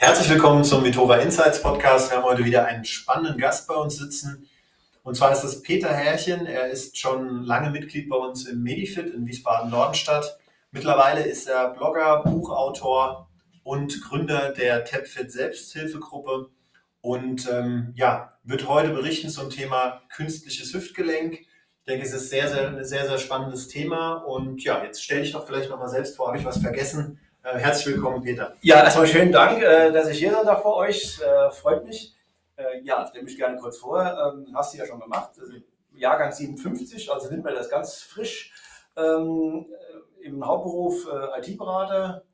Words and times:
Herzlich 0.00 0.30
willkommen 0.30 0.62
zum 0.62 0.84
Vitova 0.84 1.16
Insights 1.16 1.60
Podcast. 1.60 2.12
Wir 2.12 2.18
haben 2.18 2.24
heute 2.24 2.44
wieder 2.44 2.64
einen 2.66 2.84
spannenden 2.84 3.36
Gast 3.36 3.66
bei 3.66 3.74
uns 3.74 3.96
sitzen. 3.96 4.48
Und 5.02 5.16
zwar 5.16 5.32
ist 5.32 5.40
das 5.40 5.60
Peter 5.60 5.88
Herrchen. 5.88 6.46
Er 6.46 6.68
ist 6.68 6.96
schon 6.96 7.42
lange 7.42 7.70
Mitglied 7.70 8.08
bei 8.08 8.14
uns 8.14 8.46
im 8.46 8.62
Medifit 8.62 9.12
in 9.12 9.26
Wiesbaden-Nordenstadt. 9.26 10.38
Mittlerweile 10.70 11.26
ist 11.26 11.48
er 11.48 11.70
Blogger, 11.70 12.22
Buchautor 12.22 13.28
und 13.64 14.00
Gründer 14.02 14.52
der 14.52 14.84
TapFit 14.84 15.32
Selbsthilfegruppe 15.32 16.48
und 17.00 17.48
ähm, 17.50 17.92
ja, 17.96 18.38
wird 18.44 18.68
heute 18.68 18.90
berichten 18.90 19.30
zum 19.30 19.50
Thema 19.50 20.02
künstliches 20.14 20.72
Hüftgelenk. 20.72 21.40
Ich 21.40 21.84
denke, 21.88 22.06
es 22.06 22.12
ist 22.12 22.30
sehr, 22.30 22.46
sehr, 22.46 22.84
sehr, 22.84 23.08
sehr 23.08 23.18
spannendes 23.18 23.66
Thema. 23.66 24.14
Und 24.14 24.62
ja, 24.62 24.80
jetzt 24.84 25.02
stelle 25.02 25.22
ich 25.22 25.32
doch 25.32 25.44
vielleicht 25.44 25.70
noch 25.70 25.80
mal 25.80 25.88
selbst 25.88 26.14
vor, 26.14 26.28
habe 26.28 26.38
ich 26.38 26.44
was 26.44 26.58
vergessen? 26.58 27.18
Äh, 27.44 27.56
herzlich 27.58 27.94
willkommen, 27.94 28.20
Peter. 28.20 28.56
Ja, 28.62 28.82
erstmal 28.82 29.06
schönen 29.06 29.30
Dank, 29.30 29.62
äh, 29.62 29.92
dass 29.92 30.08
ich 30.08 30.18
hier 30.18 30.32
sein 30.32 30.44
darf 30.44 30.62
für 30.62 30.74
euch. 30.74 31.20
Äh, 31.20 31.50
freut 31.50 31.84
mich. 31.84 32.14
Ja, 32.82 33.06
stelle 33.06 33.22
mich 33.22 33.36
gerne 33.36 33.56
kurz 33.56 33.78
vor. 33.78 34.00
Ähm, 34.02 34.48
hast 34.52 34.74
du 34.74 34.78
ja 34.78 34.86
schon 34.86 34.98
gemacht. 34.98 35.30
Also 35.38 35.52
Jahrgang 35.92 36.32
57, 36.32 37.08
also 37.12 37.30
nimmt 37.30 37.44
man 37.44 37.54
das 37.54 37.70
ganz 37.70 38.00
frisch. 38.02 38.52
Ähm, 38.96 39.66
Im 40.20 40.44
Hauptberuf 40.44 41.06
IT-Berater 41.40 42.24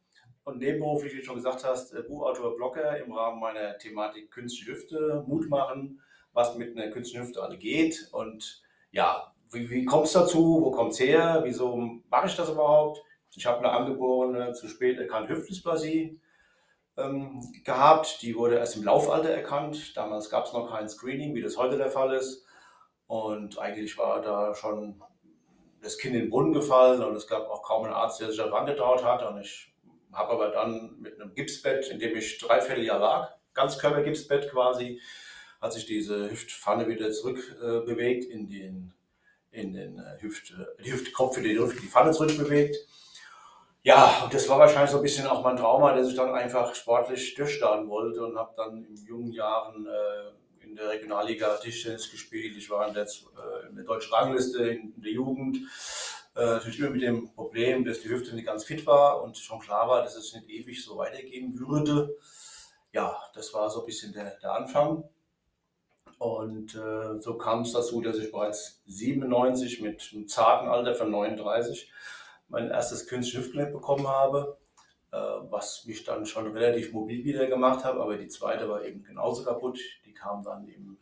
und 0.44 0.60
nebenberuflich, 0.60 1.12
wie 1.12 1.18
du 1.18 1.24
schon 1.24 1.36
gesagt 1.36 1.62
hast, 1.62 1.94
Buchautor, 2.08 2.56
Blogger 2.56 2.96
im 3.04 3.12
Rahmen 3.12 3.38
meiner 3.38 3.76
Thematik 3.76 4.30
Künstliche 4.30 4.72
Hüfte, 4.72 5.22
Mut 5.26 5.50
machen, 5.50 6.00
was 6.32 6.56
mit 6.56 6.74
einer 6.74 6.90
künstlichen 6.90 7.26
Hüfte 7.26 7.42
alle 7.42 7.58
geht. 7.58 8.08
Und 8.12 8.62
ja, 8.92 9.34
wie, 9.50 9.68
wie 9.68 9.84
kommt 9.84 10.06
es 10.06 10.12
dazu? 10.12 10.62
Wo 10.62 10.70
kommt 10.70 10.92
es 10.92 11.00
her? 11.00 11.42
Wieso 11.44 11.76
mache 12.08 12.28
ich 12.28 12.36
das 12.36 12.48
überhaupt? 12.48 13.02
Ich 13.36 13.46
habe 13.46 13.58
eine 13.58 13.70
angeborene, 13.70 14.52
zu 14.52 14.68
spät 14.68 14.98
erkannte 14.98 15.34
Hüftdysplasie 15.34 16.20
ähm, 16.96 17.40
gehabt. 17.64 18.22
Die 18.22 18.36
wurde 18.36 18.56
erst 18.56 18.76
im 18.76 18.84
Laufalter 18.84 19.30
erkannt. 19.30 19.96
Damals 19.96 20.30
gab 20.30 20.46
es 20.46 20.52
noch 20.52 20.70
kein 20.70 20.88
Screening, 20.88 21.34
wie 21.34 21.42
das 21.42 21.56
heute 21.56 21.76
der 21.76 21.90
Fall 21.90 22.14
ist. 22.14 22.44
Und 23.06 23.58
eigentlich 23.58 23.98
war 23.98 24.22
da 24.22 24.54
schon 24.54 25.02
das 25.82 25.98
Kind 25.98 26.14
in 26.14 26.22
den 26.22 26.30
Brunnen 26.30 26.52
gefallen 26.52 27.02
und 27.02 27.14
es 27.14 27.26
gab 27.26 27.48
auch 27.48 27.62
kaum 27.62 27.84
einen 27.84 27.92
Arzt, 27.92 28.20
der 28.20 28.28
sich 28.28 28.38
daran 28.38 28.66
getraut 28.66 29.04
hat. 29.04 29.22
Und 29.22 29.40
ich 29.40 29.72
habe 30.12 30.32
aber 30.32 30.48
dann 30.48 30.96
mit 31.00 31.20
einem 31.20 31.34
Gipsbett, 31.34 31.88
in 31.88 31.98
dem 31.98 32.16
ich 32.16 32.38
drei 32.38 32.60
Vierteljahr 32.60 32.98
lag, 32.98 33.34
Ganzkörpergipsbett 33.52 34.50
quasi, 34.50 35.00
hat 35.60 35.72
sich 35.72 35.86
diese 35.86 36.30
Hüftpfanne 36.30 36.88
wieder 36.88 37.10
zurückbewegt 37.10 38.24
äh, 38.24 38.28
in 38.28 38.48
den, 38.48 38.94
in 39.50 39.72
den 39.72 39.98
äh, 39.98 40.20
Hüft, 40.20 40.54
die 40.84 40.92
Hüftkopf, 40.92 41.36
die, 41.36 41.54
die 41.54 41.88
Pfanne 41.88 42.12
zurückbewegt. 42.12 42.76
Ja, 43.84 44.22
und 44.24 44.32
das 44.32 44.48
war 44.48 44.58
wahrscheinlich 44.58 44.90
so 44.90 44.96
ein 44.96 45.02
bisschen 45.02 45.26
auch 45.26 45.44
mein 45.44 45.58
Trauma, 45.58 45.92
dass 45.94 46.08
ich 46.08 46.16
dann 46.16 46.34
einfach 46.34 46.74
sportlich 46.74 47.34
durchstarten 47.34 47.86
wollte 47.90 48.24
und 48.24 48.38
habe 48.38 48.54
dann 48.56 48.82
in 48.82 48.96
jungen 49.04 49.30
Jahren 49.30 49.86
äh, 49.86 50.64
in 50.64 50.74
der 50.74 50.88
Regionalliga 50.88 51.54
Tischtennis 51.58 52.10
gespielt. 52.10 52.56
Ich 52.56 52.70
war 52.70 52.88
in 52.88 52.94
der, 52.94 53.04
äh, 53.04 53.68
in 53.68 53.76
der 53.76 53.84
deutschen 53.84 54.14
Rangliste 54.14 54.66
in, 54.66 54.94
in 54.94 55.02
der 55.02 55.12
Jugend. 55.12 55.58
Äh, 56.34 56.46
natürlich 56.46 56.78
immer 56.78 56.90
mit 56.90 57.02
dem 57.02 57.34
Problem, 57.34 57.84
dass 57.84 58.00
die 58.00 58.08
Hüfte 58.08 58.34
nicht 58.34 58.46
ganz 58.46 58.64
fit 58.64 58.86
war 58.86 59.22
und 59.22 59.36
schon 59.36 59.60
klar 59.60 59.86
war, 59.86 60.02
dass 60.02 60.16
es 60.16 60.32
nicht 60.32 60.48
ewig 60.48 60.82
so 60.82 60.96
weitergehen 60.96 61.58
würde. 61.60 62.16
Ja, 62.90 63.14
das 63.34 63.52
war 63.52 63.68
so 63.68 63.80
ein 63.80 63.86
bisschen 63.86 64.14
der, 64.14 64.38
der 64.40 64.52
Anfang. 64.52 65.04
Und 66.16 66.74
äh, 66.74 67.20
so 67.20 67.36
kam 67.36 67.62
es 67.62 67.72
dazu, 67.72 68.00
dass 68.00 68.16
ich 68.16 68.32
bereits 68.32 68.80
97 68.86 69.82
mit 69.82 70.10
einem 70.14 70.26
zarten 70.26 70.68
Alter 70.68 70.94
von 70.94 71.10
39 71.10 71.92
mein 72.48 72.70
erstes 72.70 73.06
künstliches 73.06 73.46
Hüftgelenk 73.46 73.72
bekommen 73.72 74.08
habe, 74.08 74.58
äh, 75.12 75.16
was 75.16 75.84
mich 75.86 76.04
dann 76.04 76.26
schon 76.26 76.52
relativ 76.52 76.92
mobil 76.92 77.24
wieder 77.24 77.46
gemacht 77.46 77.84
hat, 77.84 77.96
aber 77.96 78.16
die 78.16 78.28
zweite 78.28 78.68
war 78.68 78.84
eben 78.84 79.02
genauso 79.02 79.44
kaputt. 79.44 79.78
Die 80.04 80.12
kam 80.12 80.42
dann 80.42 80.68
eben 80.68 80.98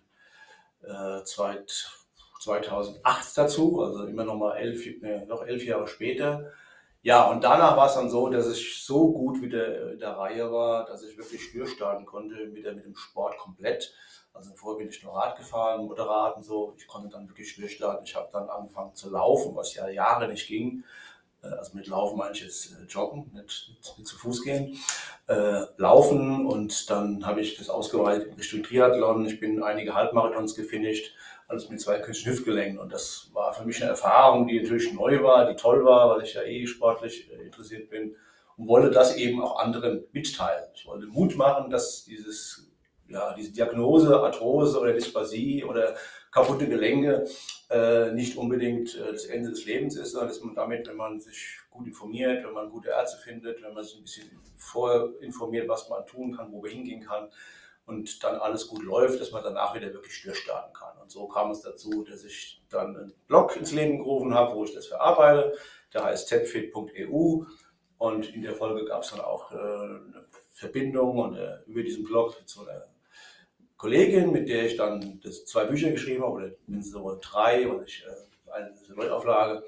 äh, 0.82 1.24
2008 1.24 3.38
dazu, 3.38 3.82
also 3.82 4.06
immer 4.06 4.24
noch 4.24 4.36
mal 4.36 4.56
elf, 4.56 4.84
nee, 5.00 5.24
noch 5.26 5.42
elf 5.42 5.64
Jahre 5.64 5.86
später. 5.86 6.52
Ja, 7.04 7.28
und 7.28 7.42
danach 7.42 7.76
war 7.76 7.86
es 7.86 7.94
dann 7.94 8.08
so, 8.08 8.28
dass 8.28 8.46
ich 8.46 8.84
so 8.84 9.12
gut 9.12 9.42
wieder 9.42 9.92
in 9.92 9.98
der 9.98 10.16
Reihe 10.16 10.52
war, 10.52 10.84
dass 10.84 11.02
ich 11.02 11.18
wirklich 11.18 11.50
starten 11.68 12.06
konnte, 12.06 12.54
wieder 12.54 12.72
mit 12.74 12.84
dem 12.84 12.94
Sport 12.94 13.38
komplett. 13.38 13.92
Also 14.32 14.52
vorher 14.54 14.78
bin 14.78 14.88
ich 14.88 15.02
nur 15.02 15.14
Rad 15.14 15.36
gefahren, 15.36 15.84
moderat 15.84 16.36
und 16.36 16.44
so. 16.44 16.74
Ich 16.78 16.86
konnte 16.86 17.08
dann 17.08 17.28
wirklich 17.28 17.56
starten. 17.72 18.04
Ich 18.04 18.14
habe 18.14 18.28
dann 18.32 18.48
angefangen 18.48 18.94
zu 18.94 19.10
laufen, 19.10 19.56
was 19.56 19.74
ja 19.74 19.88
Jahre 19.88 20.28
nicht 20.28 20.46
ging. 20.46 20.84
Äh, 21.42 21.48
also 21.48 21.76
mit 21.76 21.86
Laufen 21.86 22.18
meine 22.18 22.32
ich 22.32 22.42
jetzt 22.42 22.72
äh, 22.72 22.84
Joggen, 22.86 23.30
nicht, 23.34 23.68
nicht, 23.68 23.98
nicht, 23.98 24.06
zu 24.06 24.16
Fuß 24.16 24.42
gehen, 24.42 24.78
äh, 25.28 25.62
Laufen 25.76 26.46
und 26.46 26.90
dann 26.90 27.24
habe 27.26 27.40
ich 27.40 27.56
das 27.56 27.68
ausgeweitet 27.68 28.36
Richtung 28.38 28.62
Triathlon. 28.62 29.26
Ich 29.26 29.40
bin 29.40 29.62
einige 29.62 29.94
Halbmarathons 29.94 30.54
gefinisht, 30.54 31.14
alles 31.48 31.68
mit 31.68 31.80
zwei 31.80 31.98
künstlichen 31.98 32.32
Hüftgelenken 32.32 32.78
und 32.78 32.92
das 32.92 33.30
war 33.32 33.52
für 33.52 33.64
mich 33.64 33.80
eine 33.82 33.90
Erfahrung, 33.90 34.46
die 34.46 34.60
natürlich 34.60 34.92
neu 34.92 35.22
war, 35.22 35.50
die 35.50 35.56
toll 35.56 35.84
war, 35.84 36.10
weil 36.10 36.24
ich 36.24 36.34
ja 36.34 36.42
eh 36.42 36.66
sportlich 36.66 37.30
äh, 37.30 37.42
interessiert 37.42 37.90
bin 37.90 38.16
und 38.56 38.68
wollte 38.68 38.90
das 38.90 39.16
eben 39.16 39.42
auch 39.42 39.58
anderen 39.58 40.04
mitteilen. 40.12 40.64
Ich 40.74 40.86
wollte 40.86 41.06
Mut 41.06 41.36
machen, 41.36 41.70
dass 41.70 42.04
dieses 42.04 42.71
ja, 43.12 43.34
diese 43.34 43.52
Diagnose, 43.52 44.20
Arthrose 44.20 44.80
oder 44.80 44.92
Dysplasie 44.92 45.64
oder 45.64 45.94
kaputte 46.30 46.68
Gelenke 46.68 47.26
äh, 47.70 48.12
nicht 48.12 48.36
unbedingt 48.36 48.96
äh, 48.96 49.12
das 49.12 49.26
Ende 49.26 49.50
des 49.50 49.64
Lebens 49.64 49.96
ist, 49.96 50.12
sondern 50.12 50.28
dass 50.28 50.40
man 50.42 50.54
damit, 50.54 50.88
wenn 50.88 50.96
man 50.96 51.20
sich 51.20 51.58
gut 51.70 51.86
informiert, 51.86 52.44
wenn 52.44 52.52
man 52.52 52.70
gute 52.70 52.90
Ärzte 52.90 53.18
findet, 53.18 53.62
wenn 53.62 53.74
man 53.74 53.84
sich 53.84 53.96
ein 53.96 54.02
bisschen 54.02 54.40
vorinformiert, 54.56 55.68
was 55.68 55.88
man 55.88 56.06
tun 56.06 56.36
kann, 56.36 56.52
wo 56.52 56.60
man 56.60 56.70
hingehen 56.70 57.02
kann 57.02 57.28
und 57.86 58.22
dann 58.22 58.36
alles 58.36 58.68
gut 58.68 58.82
läuft, 58.82 59.20
dass 59.20 59.32
man 59.32 59.42
danach 59.42 59.74
wieder 59.74 59.92
wirklich 59.92 60.22
durchstarten 60.22 60.72
kann. 60.72 60.96
Und 61.00 61.10
so 61.10 61.26
kam 61.26 61.50
es 61.50 61.62
dazu, 61.62 62.04
dass 62.04 62.24
ich 62.24 62.62
dann 62.70 62.96
einen 62.96 63.14
Blog 63.26 63.56
ins 63.56 63.72
Leben 63.72 63.98
gerufen 63.98 64.34
habe, 64.34 64.54
wo 64.54 64.64
ich 64.64 64.74
das 64.74 64.86
verarbeite. 64.86 65.56
Der 65.92 66.04
heißt 66.04 66.28
tepfit.eu 66.28 67.44
und 67.98 68.34
in 68.34 68.42
der 68.42 68.54
Folge 68.54 68.84
gab 68.84 69.02
es 69.02 69.10
dann 69.10 69.20
auch 69.20 69.52
äh, 69.52 69.56
eine 69.56 70.26
Verbindung 70.50 71.18
und 71.18 71.36
äh, 71.36 71.58
über 71.66 71.82
diesen 71.82 72.04
Blog 72.04 72.36
zu 72.46 72.66
einer 72.66 72.86
Kollegin, 73.82 74.30
mit 74.30 74.48
der 74.48 74.64
ich 74.64 74.76
dann 74.76 75.18
das 75.24 75.44
zwei 75.44 75.64
Bücher 75.64 75.90
geschrieben 75.90 76.22
habe, 76.22 76.34
oder 76.34 76.50
mindestens 76.68 76.94
so 76.94 77.18
drei, 77.20 77.66
und 77.66 77.84
ich, 77.84 78.04
äh, 78.06 78.52
eine 78.52 78.72
Neuauflage. 78.94 79.64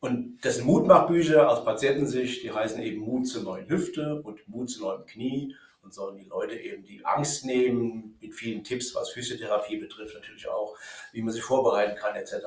Und 0.00 0.40
das 0.42 0.56
sind 0.56 0.66
Mutmachbücher 0.66 1.48
aus 1.48 1.64
Patientensicht, 1.64 2.42
die 2.42 2.50
heißen 2.50 2.82
eben 2.82 3.02
Mut 3.02 3.28
zur 3.28 3.44
neuen 3.44 3.68
Hüfte 3.68 4.20
und 4.22 4.48
Mut 4.48 4.68
zu 4.68 4.82
neuem 4.82 5.06
Knie 5.06 5.54
und 5.82 5.94
sollen 5.94 6.16
die 6.16 6.24
Leute 6.24 6.56
eben 6.56 6.82
die 6.82 7.04
Angst 7.04 7.44
nehmen, 7.44 8.18
mit 8.20 8.34
vielen 8.34 8.64
Tipps, 8.64 8.96
was 8.96 9.10
Physiotherapie 9.10 9.76
betrifft, 9.76 10.14
natürlich 10.14 10.48
auch, 10.48 10.76
wie 11.12 11.22
man 11.22 11.32
sich 11.32 11.44
vorbereiten 11.44 11.96
kann, 11.96 12.16
etc. 12.16 12.46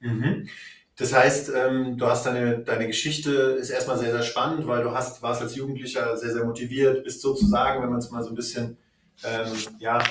Mhm. 0.00 0.48
Das 0.96 1.12
heißt, 1.12 1.52
ähm, 1.54 1.98
du 1.98 2.06
hast 2.06 2.24
deine, 2.24 2.60
deine 2.60 2.86
Geschichte 2.86 3.30
ist 3.60 3.68
erstmal 3.68 3.98
sehr, 3.98 4.12
sehr 4.12 4.22
spannend, 4.22 4.66
weil 4.66 4.82
du 4.82 4.92
hast, 4.92 5.20
warst 5.20 5.42
als 5.42 5.54
Jugendlicher 5.54 6.16
sehr, 6.16 6.32
sehr 6.32 6.44
motiviert, 6.44 7.04
bist 7.04 7.20
sozusagen, 7.20 7.82
wenn 7.82 7.90
man 7.90 7.98
es 7.98 8.10
mal 8.10 8.22
so 8.22 8.30
ein 8.30 8.34
bisschen 8.34 8.78
ähm, 9.22 9.52
ja, 9.78 10.02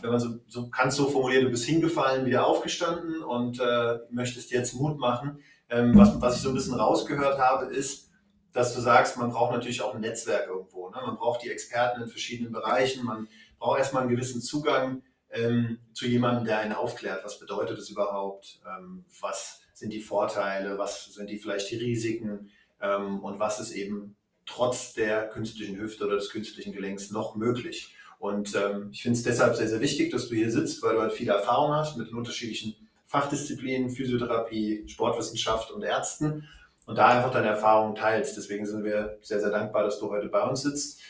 wenn 0.00 0.10
man 0.10 0.20
so, 0.20 0.40
so 0.48 0.68
kannst 0.68 0.96
so 0.96 1.08
formulieren, 1.08 1.44
du 1.44 1.50
bist 1.50 1.64
hingefallen, 1.64 2.26
wieder 2.26 2.46
aufgestanden 2.46 3.22
und 3.22 3.60
äh, 3.60 3.98
möchtest 4.10 4.50
jetzt 4.50 4.74
Mut 4.74 4.98
machen. 4.98 5.42
Ähm, 5.68 5.96
was, 5.96 6.20
was 6.20 6.36
ich 6.36 6.42
so 6.42 6.50
ein 6.50 6.54
bisschen 6.54 6.74
rausgehört 6.74 7.38
habe, 7.38 7.66
ist, 7.66 8.10
dass 8.52 8.74
du 8.74 8.80
sagst, 8.80 9.16
man 9.16 9.30
braucht 9.30 9.52
natürlich 9.52 9.82
auch 9.82 9.94
ein 9.94 10.00
Netzwerk 10.00 10.46
irgendwo. 10.48 10.90
Ne? 10.90 10.96
Man 11.04 11.16
braucht 11.16 11.42
die 11.42 11.50
Experten 11.50 12.02
in 12.02 12.08
verschiedenen 12.08 12.52
Bereichen. 12.52 13.04
Man 13.04 13.28
braucht 13.58 13.78
erstmal 13.78 14.02
einen 14.02 14.10
gewissen 14.10 14.42
Zugang 14.42 15.02
ähm, 15.30 15.78
zu 15.94 16.06
jemandem, 16.06 16.44
der 16.44 16.58
einen 16.58 16.74
aufklärt. 16.74 17.24
Was 17.24 17.38
bedeutet 17.38 17.78
das 17.78 17.88
überhaupt? 17.88 18.60
Ähm, 18.66 19.04
was 19.20 19.60
sind 19.72 19.92
die 19.92 20.00
Vorteile? 20.00 20.78
Was 20.78 21.06
sind 21.06 21.30
die 21.30 21.38
vielleicht 21.38 21.70
die 21.70 21.76
Risiken? 21.76 22.50
Ähm, 22.80 23.20
und 23.20 23.38
was 23.38 23.58
ist 23.60 23.72
eben 23.72 24.16
trotz 24.44 24.92
der 24.92 25.28
künstlichen 25.28 25.78
Hüfte 25.78 26.04
oder 26.04 26.16
des 26.16 26.30
künstlichen 26.30 26.72
Gelenks 26.72 27.10
noch 27.10 27.36
möglich? 27.36 27.94
Und 28.22 28.54
ähm, 28.54 28.90
ich 28.92 29.02
finde 29.02 29.18
es 29.18 29.24
deshalb 29.24 29.56
sehr, 29.56 29.66
sehr 29.66 29.80
wichtig, 29.80 30.12
dass 30.12 30.28
du 30.28 30.36
hier 30.36 30.48
sitzt, 30.48 30.80
weil 30.80 30.94
du 30.94 31.00
halt 31.00 31.12
viele 31.12 31.32
Erfahrung 31.32 31.74
hast 31.74 31.96
mit 31.96 32.06
den 32.06 32.14
unterschiedlichen 32.14 32.76
Fachdisziplinen, 33.04 33.90
Physiotherapie, 33.90 34.84
Sportwissenschaft 34.86 35.72
und 35.72 35.82
Ärzten 35.82 36.46
und 36.86 36.98
da 36.98 37.08
einfach 37.08 37.32
deine 37.32 37.48
Erfahrungen 37.48 37.96
teilst. 37.96 38.36
Deswegen 38.36 38.64
sind 38.64 38.84
wir 38.84 39.18
sehr, 39.22 39.40
sehr 39.40 39.50
dankbar, 39.50 39.82
dass 39.82 39.98
du 39.98 40.08
heute 40.08 40.28
bei 40.28 40.40
uns 40.40 40.62
sitzt. 40.62 41.00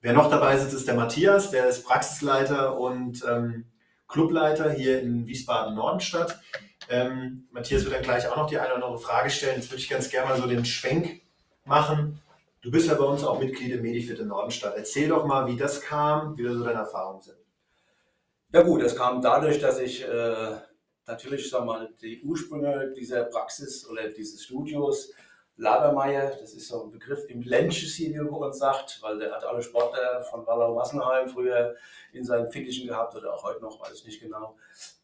Wer 0.00 0.12
noch 0.12 0.28
dabei 0.28 0.58
sitzt, 0.58 0.74
ist 0.74 0.88
der 0.88 0.96
Matthias, 0.96 1.52
der 1.52 1.68
ist 1.68 1.84
Praxisleiter 1.84 2.76
und 2.76 3.24
ähm, 3.30 3.66
Clubleiter 4.08 4.68
hier 4.72 5.00
in 5.00 5.24
Wiesbaden-Nordenstadt. 5.24 6.40
Ähm, 6.90 7.46
Matthias 7.52 7.84
wird 7.84 7.94
dann 7.94 8.02
gleich 8.02 8.26
auch 8.26 8.36
noch 8.36 8.48
die 8.48 8.58
eine 8.58 8.74
oder 8.74 8.86
andere 8.86 8.98
Frage 8.98 9.30
stellen. 9.30 9.60
Jetzt 9.60 9.70
würde 9.70 9.82
ich 9.82 9.88
ganz 9.88 10.10
gerne 10.10 10.30
mal 10.30 10.40
so 10.40 10.48
den 10.48 10.64
Schwenk 10.64 11.20
machen 11.64 12.20
Du 12.66 12.72
bist 12.72 12.88
ja 12.88 12.94
bei 12.94 13.04
uns 13.04 13.22
auch 13.22 13.38
Mitglied 13.38 13.70
im 13.70 13.82
Medifit 13.82 14.18
in 14.18 14.26
Nordenstadt. 14.26 14.74
Erzähl 14.76 15.08
doch 15.08 15.24
mal, 15.24 15.46
wie 15.46 15.56
das 15.56 15.80
kam, 15.80 16.36
wie 16.36 16.42
da 16.42 16.52
so 16.52 16.64
deine 16.64 16.80
Erfahrungen 16.80 17.22
sind. 17.22 17.38
Ja 18.52 18.62
gut, 18.62 18.82
das 18.82 18.96
kam 18.96 19.22
dadurch, 19.22 19.60
dass 19.60 19.78
ich 19.78 20.02
äh, 20.02 20.56
natürlich 21.06 21.48
sag 21.48 21.64
mal, 21.64 21.94
die 22.02 22.24
Ursprünge 22.24 22.92
dieser 22.96 23.22
Praxis 23.26 23.88
oder 23.88 24.08
dieses 24.08 24.42
Studios 24.42 25.12
Labermeier, 25.58 26.36
das 26.38 26.52
ist 26.52 26.68
so 26.68 26.84
ein 26.84 26.90
Begriff 26.90 27.24
im 27.28 27.40
Lensches 27.40 27.94
hier, 27.94 28.10
wie 28.10 28.18
man 28.18 28.30
bei 28.30 28.46
uns 28.46 28.58
sagt, 28.58 29.00
weil 29.02 29.18
der 29.18 29.32
hat 29.32 29.44
alle 29.44 29.62
Sportler 29.62 30.22
von 30.22 30.46
Wallau-Massenheim 30.46 31.28
früher 31.28 31.74
in 32.12 32.24
seinen 32.24 32.50
Fittichen 32.50 32.86
gehabt 32.86 33.16
oder 33.16 33.32
auch 33.32 33.42
heute 33.42 33.62
noch, 33.62 33.80
weiß 33.80 33.94
ich 33.94 34.04
nicht 34.04 34.20
genau. 34.20 34.56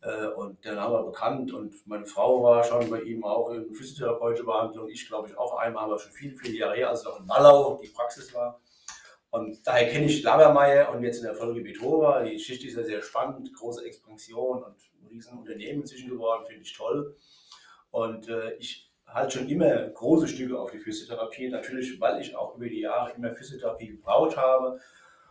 Äh, 0.03 0.27
und 0.27 0.63
der 0.65 0.75
Name 0.75 0.95
war 0.95 1.07
bekannt 1.07 1.53
und 1.55 1.87
meine 1.87 2.05
Frau 2.05 2.43
war 2.43 2.63
schon 2.63 2.91
bei 2.91 3.01
ihm 3.01 3.25
auch 3.25 3.51
in 3.51 3.73
physiotherapeutischer 3.73 4.45
Behandlung. 4.45 4.91
Ich 4.91 5.09
glaube 5.09 5.29
ich 5.29 5.39
auch 5.39 5.57
einmal, 5.57 5.85
aber 5.85 5.99
schon 5.99 6.13
viele, 6.13 6.37
viele 6.37 6.59
Jahre 6.59 6.77
her, 6.77 6.91
als 6.91 7.07
auch 7.07 7.19
in 7.19 7.29
Wallau 7.29 7.81
die 7.83 7.89
Praxis 7.89 8.35
war. 8.35 8.61
Und 9.31 9.67
daher 9.67 9.89
kenne 9.89 10.05
ich 10.05 10.23
Labermeier 10.23 10.93
und 10.93 11.03
jetzt 11.03 11.17
in 11.17 11.25
der 11.25 11.35
Folge 11.35 11.65
Vitova. 11.65 12.23
Die 12.23 12.33
Geschichte 12.33 12.67
ist 12.67 12.77
ja 12.77 12.85
sehr 12.85 13.01
spannend, 13.01 13.51
große 13.55 13.87
Expansion 13.87 14.63
und 14.63 14.77
ein 15.01 15.07
riesen 15.09 15.39
Unternehmen 15.39 15.81
inzwischen 15.81 16.11
geworden, 16.11 16.45
finde 16.47 16.61
ich 16.61 16.77
toll. 16.77 17.17
Und 17.91 18.29
äh, 18.29 18.53
ich 18.57 18.92
halt 19.13 19.33
schon 19.33 19.49
immer 19.49 19.89
große 19.89 20.29
Stücke 20.29 20.59
auf 20.59 20.71
die 20.71 20.79
Physiotherapie, 20.79 21.49
natürlich, 21.49 22.01
weil 22.01 22.21
ich 22.21 22.35
auch 22.37 22.57
über 22.57 22.69
die 22.69 22.81
Jahre 22.81 23.13
immer 23.13 23.33
Physiotherapie 23.33 23.89
gebraucht 23.89 24.37
habe 24.37 24.81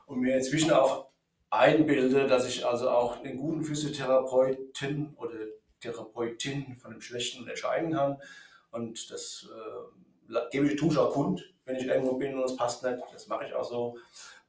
und 0.05 0.19
mir 0.19 0.35
inzwischen 0.35 0.71
auch 0.71 1.07
einbilde, 1.49 2.27
dass 2.27 2.47
ich 2.47 2.65
also 2.65 2.89
auch 2.89 3.23
einen 3.23 3.37
guten 3.37 3.63
Physiotherapeuten 3.63 5.15
oder 5.17 5.35
Therapeutin 5.81 6.75
von 6.75 6.91
einem 6.91 7.01
schlechten 7.01 7.41
unterscheiden 7.41 7.93
kann. 7.93 8.17
Und 8.71 9.11
das 9.11 9.49
äh, 9.51 10.39
gebe 10.51 10.67
ich, 10.67 10.79
tue 10.79 10.91
ich 10.91 10.97
auch 10.97 11.11
kund, 11.11 11.53
wenn 11.65 11.75
ich 11.75 11.85
irgendwo 11.85 12.15
bin 12.15 12.35
und 12.37 12.45
es 12.45 12.55
passt 12.55 12.83
nicht. 12.83 12.99
Das 13.11 13.27
mache 13.27 13.45
ich 13.45 13.53
auch 13.53 13.65
so. 13.65 13.97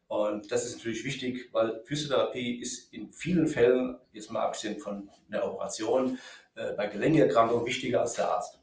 Und 0.06 0.52
das 0.52 0.66
ist 0.66 0.76
natürlich 0.76 1.04
wichtig, 1.04 1.48
weil 1.52 1.82
Physiotherapie 1.84 2.60
ist 2.60 2.92
in 2.92 3.10
vielen 3.12 3.46
Fällen, 3.46 3.98
jetzt 4.12 4.30
mal 4.30 4.42
abgesehen 4.42 4.78
von 4.78 5.08
einer 5.30 5.44
Operation, 5.44 6.18
äh, 6.54 6.72
bei 6.74 6.86
Gelenkerkrankungen 6.86 7.64
wichtiger 7.64 8.02
als 8.02 8.14
der 8.14 8.28
Arzt. 8.28 8.61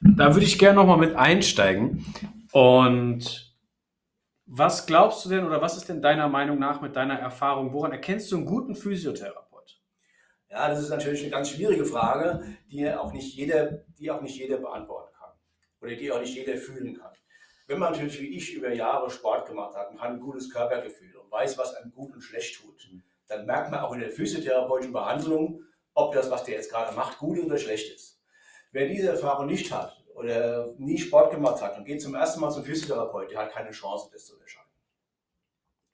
Da 0.00 0.34
würde 0.34 0.46
ich 0.46 0.58
gerne 0.58 0.76
nochmal 0.76 0.98
mit 0.98 1.14
einsteigen. 1.14 2.04
Und 2.52 3.54
was 4.46 4.86
glaubst 4.86 5.24
du 5.24 5.30
denn 5.30 5.46
oder 5.46 5.62
was 5.62 5.76
ist 5.76 5.88
denn 5.88 6.02
deiner 6.02 6.28
Meinung 6.28 6.58
nach 6.58 6.80
mit 6.80 6.96
deiner 6.96 7.18
Erfahrung, 7.18 7.72
woran 7.72 7.92
erkennst 7.92 8.30
du 8.30 8.36
einen 8.36 8.46
guten 8.46 8.74
Physiotherapeut? 8.74 9.80
Ja, 10.50 10.68
das 10.68 10.80
ist 10.80 10.90
natürlich 10.90 11.22
eine 11.22 11.30
ganz 11.30 11.50
schwierige 11.50 11.84
Frage, 11.84 12.44
die 12.70 12.92
auch 12.92 13.12
nicht 13.12 13.34
jeder, 13.34 13.84
die 13.98 14.10
auch 14.10 14.20
nicht 14.20 14.36
jeder 14.36 14.58
beantworten 14.58 15.14
kann 15.18 15.30
oder 15.80 15.94
die 15.94 16.12
auch 16.12 16.20
nicht 16.20 16.34
jeder 16.34 16.56
fühlen 16.56 16.98
kann. 16.98 17.12
Wenn 17.66 17.78
man 17.78 17.92
natürlich 17.92 18.20
wie 18.20 18.36
ich 18.36 18.52
über 18.52 18.74
Jahre 18.74 19.08
Sport 19.08 19.46
gemacht 19.46 19.74
hat 19.74 19.90
und 19.90 20.00
hat 20.00 20.10
ein 20.10 20.20
gutes 20.20 20.50
Körpergefühl 20.50 21.16
und 21.16 21.30
weiß, 21.30 21.56
was 21.56 21.74
einem 21.76 21.92
gut 21.92 22.12
und 22.12 22.20
schlecht 22.20 22.60
tut, 22.60 22.90
dann 23.28 23.46
merkt 23.46 23.70
man 23.70 23.80
auch 23.80 23.94
in 23.94 24.00
der 24.00 24.10
physiotherapeutischen 24.10 24.92
Behandlung, 24.92 25.62
ob 25.94 26.14
das, 26.14 26.30
was 26.30 26.44
der 26.44 26.54
jetzt 26.54 26.70
gerade 26.70 26.94
macht, 26.94 27.18
gut 27.18 27.38
oder 27.38 27.58
schlecht 27.58 27.94
ist. 27.94 28.20
Wer 28.70 28.88
diese 28.88 29.08
Erfahrung 29.10 29.46
nicht 29.46 29.70
hat 29.72 30.02
oder 30.14 30.74
nie 30.78 30.98
Sport 30.98 31.32
gemacht 31.32 31.62
hat 31.62 31.76
und 31.76 31.84
geht 31.84 32.00
zum 32.00 32.14
ersten 32.14 32.40
Mal 32.40 32.50
zum 32.50 32.64
Physiotherapeut, 32.64 33.30
der 33.30 33.40
hat 33.40 33.52
keine 33.52 33.70
Chance, 33.70 34.08
das 34.12 34.26
zu 34.26 34.34
unterscheiden. 34.34 34.70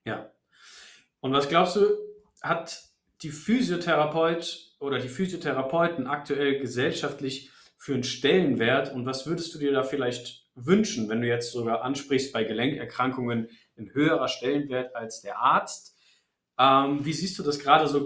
Ja. 0.04 0.32
Und 1.20 1.32
was 1.32 1.48
glaubst 1.48 1.76
du, 1.76 1.96
hat 2.40 2.82
die 3.22 3.30
Physiotherapeut 3.30 4.76
oder 4.78 4.98
die 4.98 5.08
Physiotherapeuten 5.08 6.06
aktuell 6.06 6.60
gesellschaftlich 6.60 7.50
für 7.76 7.94
einen 7.94 8.04
Stellenwert 8.04 8.92
und 8.92 9.06
was 9.06 9.26
würdest 9.26 9.54
du 9.54 9.58
dir 9.58 9.72
da 9.72 9.82
vielleicht 9.82 10.46
wünschen, 10.54 11.08
wenn 11.08 11.20
du 11.20 11.28
jetzt 11.28 11.52
sogar 11.52 11.82
ansprichst 11.82 12.32
bei 12.32 12.44
Gelenkerkrankungen 12.44 13.48
ein 13.76 13.92
höherer 13.92 14.28
Stellenwert 14.28 14.94
als 14.94 15.20
der 15.20 15.38
Arzt? 15.38 15.96
Ähm, 16.58 17.04
wie 17.04 17.12
siehst 17.12 17.38
du 17.38 17.42
das 17.42 17.58
gerade 17.58 17.86
so 17.86 18.02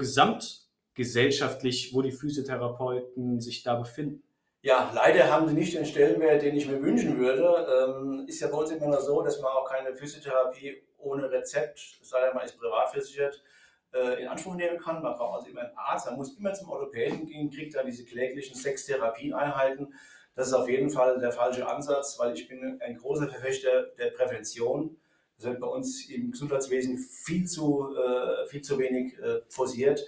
gesamtgesellschaftlich, 0.95 1.95
wo 1.95 2.03
die 2.03 2.13
Physiotherapeuten 2.13 3.41
sich 3.41 3.63
da 3.63 3.75
befinden? 3.77 4.23
Ja, 4.63 4.93
leider 4.95 5.31
haben 5.31 5.49
sie 5.49 5.55
nicht 5.55 5.75
den 5.75 5.85
Stellenwert, 5.85 6.43
den 6.43 6.55
ich 6.55 6.69
mir 6.69 6.81
wünschen 6.81 7.19
würde. 7.19 7.67
Ähm, 7.67 8.27
ist 8.29 8.41
ja 8.41 8.49
uns 8.49 8.71
immer 8.71 8.87
nur 8.87 9.01
so, 9.01 9.23
dass 9.23 9.41
man 9.41 9.51
auch 9.51 9.69
keine 9.69 9.95
Physiotherapie 9.95 10.83
ohne 10.99 11.31
Rezept, 11.31 11.99
sei 12.03 12.21
denn, 12.25 12.35
man 12.35 12.45
ist 12.45 12.57
privat 12.59 12.91
versichert, 12.91 13.43
äh, 13.93 14.23
in 14.23 14.29
Anspruch 14.29 14.55
nehmen 14.55 14.79
kann. 14.79 15.03
Man 15.03 15.15
braucht 15.15 15.41
also 15.41 15.51
immer 15.51 15.63
einen 15.63 15.77
Arzt, 15.77 16.07
man 16.07 16.17
muss 16.17 16.39
immer 16.39 16.53
zum 16.53 16.71
Orthopäden 16.71 17.27
gehen, 17.27 17.51
kriegt 17.51 17.75
da 17.75 17.83
diese 17.83 18.05
kläglichen 18.05 18.55
sechs 18.55 18.87
Therapieeinheiten. 18.87 19.95
Das 20.37 20.47
ist 20.47 20.55
auf 20.55 20.69
jeden 20.69 20.91
Fall 20.91 21.19
der 21.19 21.33
falsche 21.33 21.67
Ansatz, 21.67 22.17
weil 22.21 22.33
ich 22.35 22.47
bin 22.47 22.81
ein 22.81 22.97
großer 22.97 23.27
Verfechter 23.27 23.87
der 23.99 24.11
Prävention. 24.11 24.97
Das 25.37 25.47
wird 25.47 25.61
bei 25.61 25.67
uns 25.67 26.09
im 26.09 26.31
Gesundheitswesen 26.31 26.99
viel 26.99 27.47
zu, 27.47 27.97
äh, 27.97 28.47
viel 28.47 28.63
zu 28.63 28.79
wenig 28.79 29.19
äh, 29.19 29.41
forciert 29.49 30.05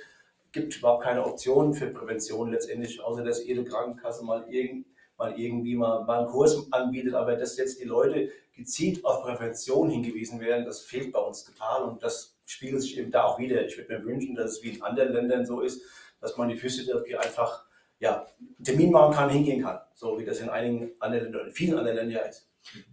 gibt 0.55 0.79
überhaupt 0.79 1.03
keine 1.03 1.27
Optionen 1.27 1.75
für 1.75 1.89
Prävention 1.89 2.51
letztendlich, 2.51 3.03
außer 3.03 3.23
dass 3.23 3.45
jede 3.45 3.65
Krankenkasse 3.65 4.25
mal, 4.25 4.47
irgend, 4.49 4.87
mal 5.19 5.39
irgendwie 5.39 5.75
mal, 5.75 6.05
mal 6.05 6.21
einen 6.21 6.29
Kurs 6.29 6.73
anbietet. 6.73 7.15
Aber 7.15 7.37
dass 7.37 7.59
jetzt 7.59 7.81
die 7.81 7.85
Leute 7.85 8.31
gezielt 8.55 9.05
auf 9.05 9.23
Prävention 9.23 9.91
hingewiesen 9.91 10.41
werden, 10.41 10.65
das 10.65 10.83
fehlt 10.83 11.13
bei 11.13 11.19
uns 11.19 11.45
total 11.45 11.83
und 11.83 12.03
das 12.03 12.39
spiegelt 12.47 12.83
sich 12.83 12.97
eben 12.97 13.11
da 13.11 13.25
auch 13.25 13.39
wieder. 13.39 13.67
Ich 13.67 13.77
würde 13.77 13.99
mir 13.99 14.05
wünschen, 14.05 14.35
dass 14.37 14.53
es 14.53 14.63
wie 14.63 14.71
in 14.71 14.83
anderen 14.83 15.13
Ländern 15.13 15.45
so 15.45 15.61
ist, 15.61 15.83
dass 16.21 16.37
man 16.37 16.49
die 16.49 16.57
Physiotherapie 16.57 17.17
einfach 17.17 17.67
ja, 17.99 18.27
Termin 18.63 18.93
machen 18.93 19.15
kann, 19.15 19.31
hingehen 19.31 19.63
kann, 19.63 19.81
so 19.95 20.19
wie 20.19 20.25
das 20.25 20.41
in 20.41 20.49
einigen 20.49 20.93
anderen 21.01 21.33
Ländern, 21.33 21.51
vielen 21.51 21.79
anderen 21.79 21.97
Ländern 21.97 22.29
ist. 22.29 22.49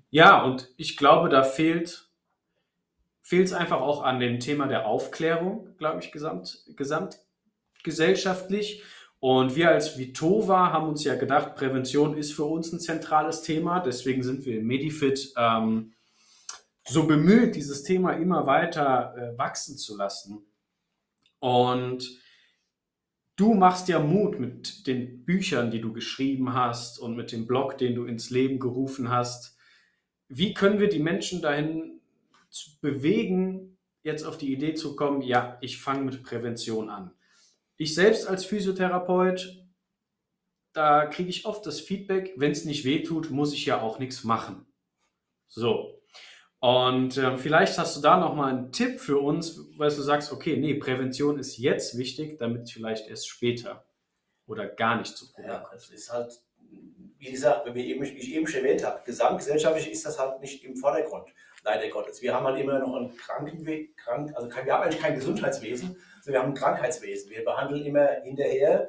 Ja, 0.10 0.44
und 0.44 0.74
ich 0.78 0.98
glaube, 0.98 1.30
da 1.30 1.44
fehlt 1.44 2.07
fehlt 3.22 3.48
es 3.48 3.54
einfach 3.54 3.80
auch 3.80 4.04
an 4.04 4.19
dem 4.19 4.40
Thema 4.40 4.68
der 4.68 4.88
Aufklärung, 4.88 5.78
glaube 5.78 6.02
ich, 6.02 6.12
gesamt, 6.12 6.66
gesamt 6.75 7.19
gesellschaftlich. 7.83 8.83
Und 9.19 9.56
wir 9.56 9.69
als 9.69 10.00
Vitova 10.00 10.72
haben 10.72 10.89
uns 10.89 11.04
ja 11.04 11.16
gedacht, 11.16 11.56
Prävention 11.56 12.18
ist 12.18 12.33
für 12.33 12.45
uns 12.45 12.74
ein 12.74 12.80
zentrales 12.80 13.44
Thema. 13.44 13.80
Deswegen 13.80 14.24
sind 14.24 14.45
wir 14.45 14.57
im 14.57 14.66
Medifit 14.66 15.31
ähm, 15.38 15.94
so 16.88 17.06
bemüht, 17.06 17.56
dieses 17.56 17.83
Thema 17.83 18.13
immer 18.13 18.48
weiter 18.48 19.13
äh, 19.16 19.38
wachsen 19.38 19.78
zu 19.78 19.95
lassen. 19.95 20.44
Und 21.39 22.19
du 23.36 23.54
machst 23.54 23.88
ja 23.89 24.00
Mut 24.00 24.39
mit 24.39 24.88
den 24.88 25.24
Büchern, 25.24 25.72
die 25.72 25.81
du 25.81 25.94
geschrieben 25.94 26.54
hast 26.54 27.00
und 27.00 27.16
mit 27.16 27.31
dem 27.31 27.45
Blog, 27.45 27.78
den 27.78 27.94
du 27.94 28.06
ins 28.06 28.31
Leben 28.31 28.60
gerufen 28.60 29.10
hast. 29.10 29.56
Wie 30.30 30.54
können 30.54 30.80
wir 30.80 30.89
die 30.89 31.00
Menschen 31.00 31.42
dahin 31.42 32.01
bewegen, 32.81 33.78
jetzt 34.04 34.24
auf 34.24 34.38
die 34.38 34.51
Idee 34.51 34.74
zu 34.74 34.95
kommen, 34.95 35.22
ja, 35.22 35.57
ich 35.62 35.80
fange 35.80 36.06
mit 36.06 36.24
Prävention 36.24 36.89
an? 36.89 37.12
Ich 37.81 37.95
selbst 37.95 38.28
als 38.28 38.45
Physiotherapeut, 38.45 39.57
da 40.72 41.07
kriege 41.07 41.31
ich 41.31 41.48
oft 41.48 41.66
das 41.66 41.81
Feedback, 41.81 42.31
wenn 42.38 42.51
es 42.51 42.63
nicht 42.63 42.86
weh 42.86 43.01
tut, 43.01 43.31
muss 43.31 43.56
ich 43.56 43.66
ja 43.66 43.81
auch 43.81 43.98
nichts 43.98 44.24
machen. 44.24 44.68
So. 45.48 46.00
Und 46.59 47.18
äh, 47.18 47.40
vielleicht 47.40 47.80
hast 47.80 47.97
du 47.97 48.02
da 48.02 48.19
nochmal 48.19 48.54
einen 48.54 48.71
Tipp 48.71 49.00
für 49.00 49.18
uns, 49.18 49.68
weil 49.78 49.90
du 49.90 50.04
sagst, 50.04 50.31
okay, 50.31 50.57
nee, 50.57 50.76
Prävention 50.76 51.40
ist 51.40 51.57
jetzt 51.57 51.97
wichtig, 51.97 52.38
damit 52.38 52.69
vielleicht 52.69 53.09
erst 53.09 53.28
später 53.28 53.83
oder 54.45 54.68
gar 54.68 55.00
nicht 55.00 55.18
zu 55.18 55.31
Problem 55.31 55.50
ja, 55.50 55.68
Das 55.73 55.90
ist 55.90 56.14
halt, 56.14 56.40
wie 57.18 57.31
gesagt, 57.31 57.66
wie, 57.73 57.94
ich 57.94 58.35
eben 58.35 58.45
schon 58.45 58.61
erwähnt 58.61 58.85
habe, 58.85 59.02
gesamtgesellschaftlich 59.04 59.90
ist 59.90 60.06
das 60.06 60.19
halt 60.19 60.40
nicht 60.40 60.64
im 60.64 60.76
Vordergrund, 60.76 61.30
leider 61.64 61.90
Gottes. 61.90 62.21
Wir 62.21 62.35
haben 62.35 62.45
halt 62.45 62.59
immer 62.59 62.78
noch 62.78 62.94
einen 62.94 63.18
Krankenweg, 63.18 63.97
krank, 63.97 64.31
also 64.35 64.52
wir 64.52 64.71
haben 64.71 64.83
eigentlich 64.83 65.02
kein 65.02 65.16
Gesundheitswesen, 65.16 65.97
also 66.21 66.33
wir 66.33 66.40
haben 66.40 66.49
ein 66.49 66.56
Krankheitswesen. 66.56 67.31
Wir 67.31 67.44
behandeln 67.44 67.83
immer 67.83 68.07
hinterher 68.21 68.87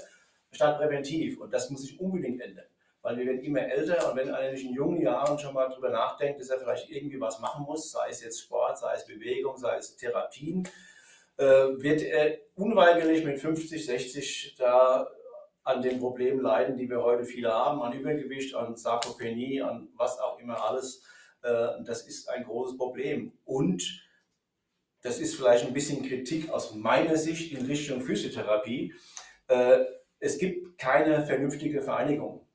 statt 0.51 0.77
präventiv. 0.77 1.41
Und 1.41 1.51
das 1.55 1.71
muss 1.71 1.81
sich 1.81 1.99
unbedingt 1.99 2.43
ändern. 2.43 2.67
Weil 3.01 3.17
wir 3.17 3.25
werden 3.25 3.43
immer 3.43 3.63
älter 3.63 4.11
und 4.11 4.19
wenn 4.19 4.31
einer 4.31 4.53
nicht 4.53 4.67
in 4.67 4.75
jungen 4.75 5.01
Jahren 5.01 5.39
schon 5.39 5.55
mal 5.55 5.67
darüber 5.71 5.89
nachdenkt, 5.89 6.41
dass 6.41 6.51
er 6.51 6.59
vielleicht 6.59 6.91
irgendwie 6.91 7.19
was 7.19 7.41
machen 7.41 7.65
muss, 7.65 7.91
sei 7.91 8.11
es 8.11 8.23
jetzt 8.23 8.43
Sport, 8.43 8.79
sei 8.79 8.95
es 8.95 9.07
Bewegung, 9.07 9.57
sei 9.57 9.77
es 9.79 9.97
Therapien, 9.97 10.69
äh, 11.39 11.45
wird 11.45 12.03
er 12.03 12.37
unweigerlich 12.55 13.25
mit 13.25 13.41
50, 13.41 13.87
60 13.87 14.57
da 14.59 15.09
an 15.65 15.81
den 15.81 16.01
Problemen 16.01 16.43
leiden, 16.43 16.77
die 16.77 16.91
wir 16.91 17.03
heute 17.03 17.25
viele 17.25 17.51
haben, 17.51 17.81
an 17.81 17.95
Übergewicht, 17.95 18.55
an 18.55 18.77
Sarkopenie, 18.77 19.63
an 19.63 19.89
was 19.97 20.21
auch 20.21 20.39
immer 20.39 20.63
alles. 20.63 21.03
Äh, 21.41 21.83
das 21.85 22.07
ist 22.07 22.29
ein 22.29 22.45
großes 22.45 22.77
Problem. 22.77 23.33
Und 23.47 23.83
das 25.03 25.19
ist 25.19 25.35
vielleicht 25.35 25.67
ein 25.67 25.73
bisschen 25.73 26.03
Kritik 26.03 26.51
aus 26.51 26.75
meiner 26.75 27.17
Sicht 27.17 27.53
in 27.53 27.67
Richtung 27.67 28.01
Physiotherapie. 28.01 28.95
Äh, 29.49 29.79
es 30.19 30.39
gibt 30.39 30.79
keine 30.79 31.27
vernünftige 31.27 31.83
Vereinigung. 31.83 32.47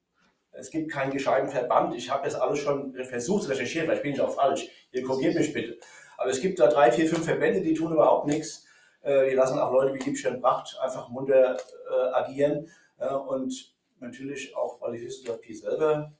Es 0.51 0.71
gibt 0.71 0.91
keinen 0.91 1.11
gescheiten 1.11 1.49
Verband. 1.49 1.93
Ich 1.95 2.09
habe 2.09 2.23
das 2.23 2.35
alles 2.35 2.59
schon 2.59 2.93
versucht 3.03 3.43
zu 3.43 3.49
recherchieren, 3.49 3.87
vielleicht 3.87 4.03
bin 4.03 4.13
ich 4.13 4.21
auch 4.21 4.33
falsch. 4.33 4.67
Ihr 4.91 5.03
korrigiert 5.03 5.35
mich 5.35 5.53
bitte. 5.53 5.77
Aber 6.17 6.31
es 6.31 6.41
gibt 6.41 6.59
da 6.59 6.67
drei, 6.67 6.91
vier, 6.91 7.07
fünf 7.07 7.25
Verbände, 7.25 7.61
die 7.61 7.73
tun 7.73 7.91
überhaupt 7.91 8.27
nichts. 8.27 8.65
Äh, 9.01 9.29
die 9.29 9.35
lassen 9.35 9.59
auch 9.59 9.71
Leute 9.71 9.93
wie 9.93 9.99
Liebstein 9.99 10.41
Bracht 10.41 10.77
einfach 10.81 11.09
munter 11.09 11.57
äh, 11.57 12.13
agieren. 12.13 12.69
Und 13.27 13.75
natürlich 13.99 14.55
auch, 14.55 14.81
weil 14.81 14.93
die 14.93 14.99
Physiotherapie 14.99 15.53
selber 15.53 16.11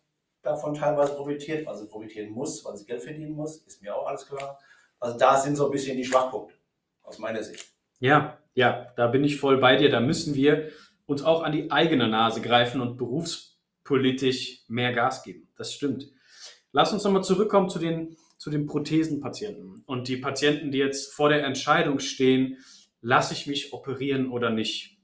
davon 0.44 0.76
teilweise 0.76 1.16
profitiert, 1.16 1.66
weil 1.66 1.76
sie 1.76 1.88
profitieren 1.88 2.32
muss, 2.32 2.64
weil 2.64 2.78
sie 2.78 2.86
Geld 2.86 3.02
verdienen 3.02 3.34
muss, 3.34 3.58
ist 3.64 3.82
mir 3.82 3.96
auch 3.96 4.06
alles 4.06 4.28
klar. 4.28 4.60
Also 5.00 5.18
da 5.18 5.38
sind 5.38 5.56
so 5.56 5.66
ein 5.66 5.72
bisschen 5.72 5.98
die 5.98 6.06
Schwachpunkte 6.06 6.56
aus 7.04 7.20
meiner 7.20 7.44
Sicht. 7.44 7.66
Ja, 8.00 8.38
ja, 8.54 8.88
da 8.96 9.08
bin 9.08 9.24
ich 9.24 9.40
voll 9.40 9.58
bei 9.58 9.76
dir. 9.76 9.90
Da 9.90 10.00
müssen 10.00 10.36
wir 10.36 10.70
uns 11.06 11.24
auch 11.24 11.44
an 11.44 11.52
die 11.52 11.72
eigene 11.72 12.08
Nase 12.08 12.42
greifen 12.42 12.82
und 12.82 12.98
Berufs 12.98 13.58
politisch 13.84 14.64
mehr 14.68 14.94
Gas 14.94 15.24
geben. 15.24 15.48
Das 15.56 15.74
stimmt. 15.74 16.10
Lass 16.72 16.92
uns 16.92 17.04
nochmal 17.04 17.24
zurückkommen 17.24 17.70
zu 17.70 17.80
den, 17.80 18.18
zu 18.38 18.50
den 18.50 18.66
Prothesenpatienten 18.66 19.84
und 19.86 20.08
die 20.08 20.18
Patienten, 20.18 20.72
die 20.72 20.78
jetzt 20.78 21.14
vor 21.14 21.30
der 21.30 21.46
Entscheidung 21.46 22.00
stehen, 22.00 22.58
lasse 23.02 23.34
ich 23.34 23.48
mich 23.48 23.74
operieren 23.74 24.30
oder 24.30 24.50
nicht. 24.50 24.98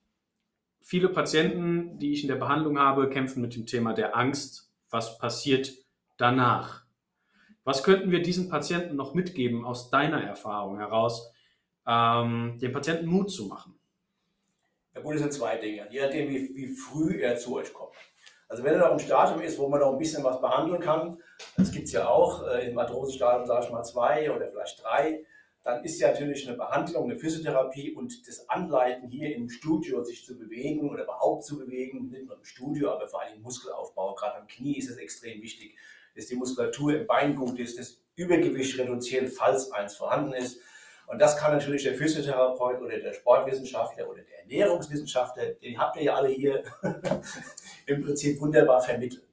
Viele 0.82 1.08
Patienten, 1.08 1.98
die 1.98 2.12
ich 2.12 2.24
in 2.24 2.28
der 2.28 2.36
Behandlung 2.36 2.78
habe, 2.78 3.10
kämpfen 3.10 3.42
mit 3.42 3.56
dem 3.56 3.66
Thema 3.66 3.94
der 3.94 4.18
Angst, 4.18 4.70
was 4.90 5.18
passiert 5.18 5.72
danach. 6.18 6.83
Was 7.64 7.84
könnten 7.84 8.12
wir 8.12 8.22
diesen 8.22 8.50
Patienten 8.50 8.96
noch 8.96 9.14
mitgeben 9.14 9.66
aus 9.66 9.90
deiner 9.90 10.22
Erfahrung 10.22 10.78
heraus, 10.78 11.32
ähm, 11.88 12.58
den 12.62 12.74
Patienten 12.74 13.06
Mut 13.06 13.32
zu 13.32 13.46
machen? 13.46 13.80
Ja 14.94 15.02
gut, 15.02 15.16
das 15.16 15.22
sind 15.22 15.34
zwei 15.34 15.58
Dinge, 15.58 15.88
je 15.90 16.02
nachdem, 16.02 16.30
wie, 16.30 16.54
wie 16.56 16.68
früh 16.68 17.22
er 17.22 17.38
zu 17.38 17.56
euch 17.56 17.74
kommt. 17.74 17.96
Also 18.48 18.64
wenn 18.64 18.74
er 18.74 18.80
noch 18.80 18.92
im 18.92 19.00
Stadium 19.00 19.42
ist, 19.42 19.58
wo 19.58 19.68
man 19.68 19.80
noch 19.80 19.94
ein 19.94 19.98
bisschen 19.98 20.24
was 20.24 20.40
behandeln 20.40 20.80
kann, 20.80 21.18
das 21.58 21.72
gibt 21.72 21.86
es 21.86 21.94
ja 21.94 22.08
auch, 22.08 22.46
äh, 22.48 22.70
im 22.70 22.78
Arthrosestadium 22.78 23.48
sage 23.48 23.66
ich 23.66 23.72
mal 23.72 23.84
zwei 23.84 24.30
oder 24.32 24.46
vielleicht 24.48 24.84
drei, 24.84 25.26
dann 25.64 25.84
ist 25.84 26.00
ja 26.00 26.10
natürlich 26.10 26.48
eine 26.48 26.58
Behandlung, 26.58 27.06
eine 27.06 27.18
Physiotherapie 27.18 27.94
und 27.94 28.28
das 28.28 28.50
Anleiten 28.50 29.08
hier 29.08 29.34
im 29.36 29.50
Studio 29.50 30.04
sich 30.04 30.26
zu 30.26 30.38
bewegen 30.38 30.90
oder 30.90 31.04
überhaupt 31.04 31.46
zu 31.46 31.58
bewegen, 31.58 32.10
nicht 32.10 32.26
nur 32.26 32.38
im 32.38 32.44
Studio, 32.44 32.92
aber 32.92 33.08
vor 33.08 33.22
allem 33.22 33.42
Muskelaufbau, 33.42 34.14
gerade 34.14 34.36
am 34.36 34.48
Knie 34.48 34.78
ist 34.78 34.90
es 34.90 34.98
extrem 34.98 35.42
wichtig, 35.42 35.78
dass 36.16 36.28
die 36.28 36.36
Muskulatur 36.36 36.96
im 36.96 37.08
Bein 37.08 37.36
gut 37.36 37.60
ist, 37.60 37.80
das 37.80 38.02
Übergewicht 38.16 38.78
reduzieren, 38.78 39.28
falls 39.28 39.72
eins 39.72 39.96
vorhanden 39.96 40.34
ist. 40.34 40.60
Und 41.08 41.20
das 41.20 41.38
kann 41.38 41.52
natürlich 41.52 41.84
der 41.84 41.96
Physiotherapeut 41.96 42.82
oder 42.82 42.98
der 42.98 43.14
Sportwissenschaftler 43.14 44.10
oder 44.10 44.22
der 44.22 44.40
Ernährungswissenschaftler, 44.40 45.46
den 45.62 45.78
habt 45.78 45.98
ihr 45.98 46.04
ja 46.04 46.16
alle 46.16 46.30
hier, 46.30 46.64
im 47.86 48.04
Prinzip 48.04 48.40
wunderbar 48.40 48.82
vermitteln. 48.82 49.24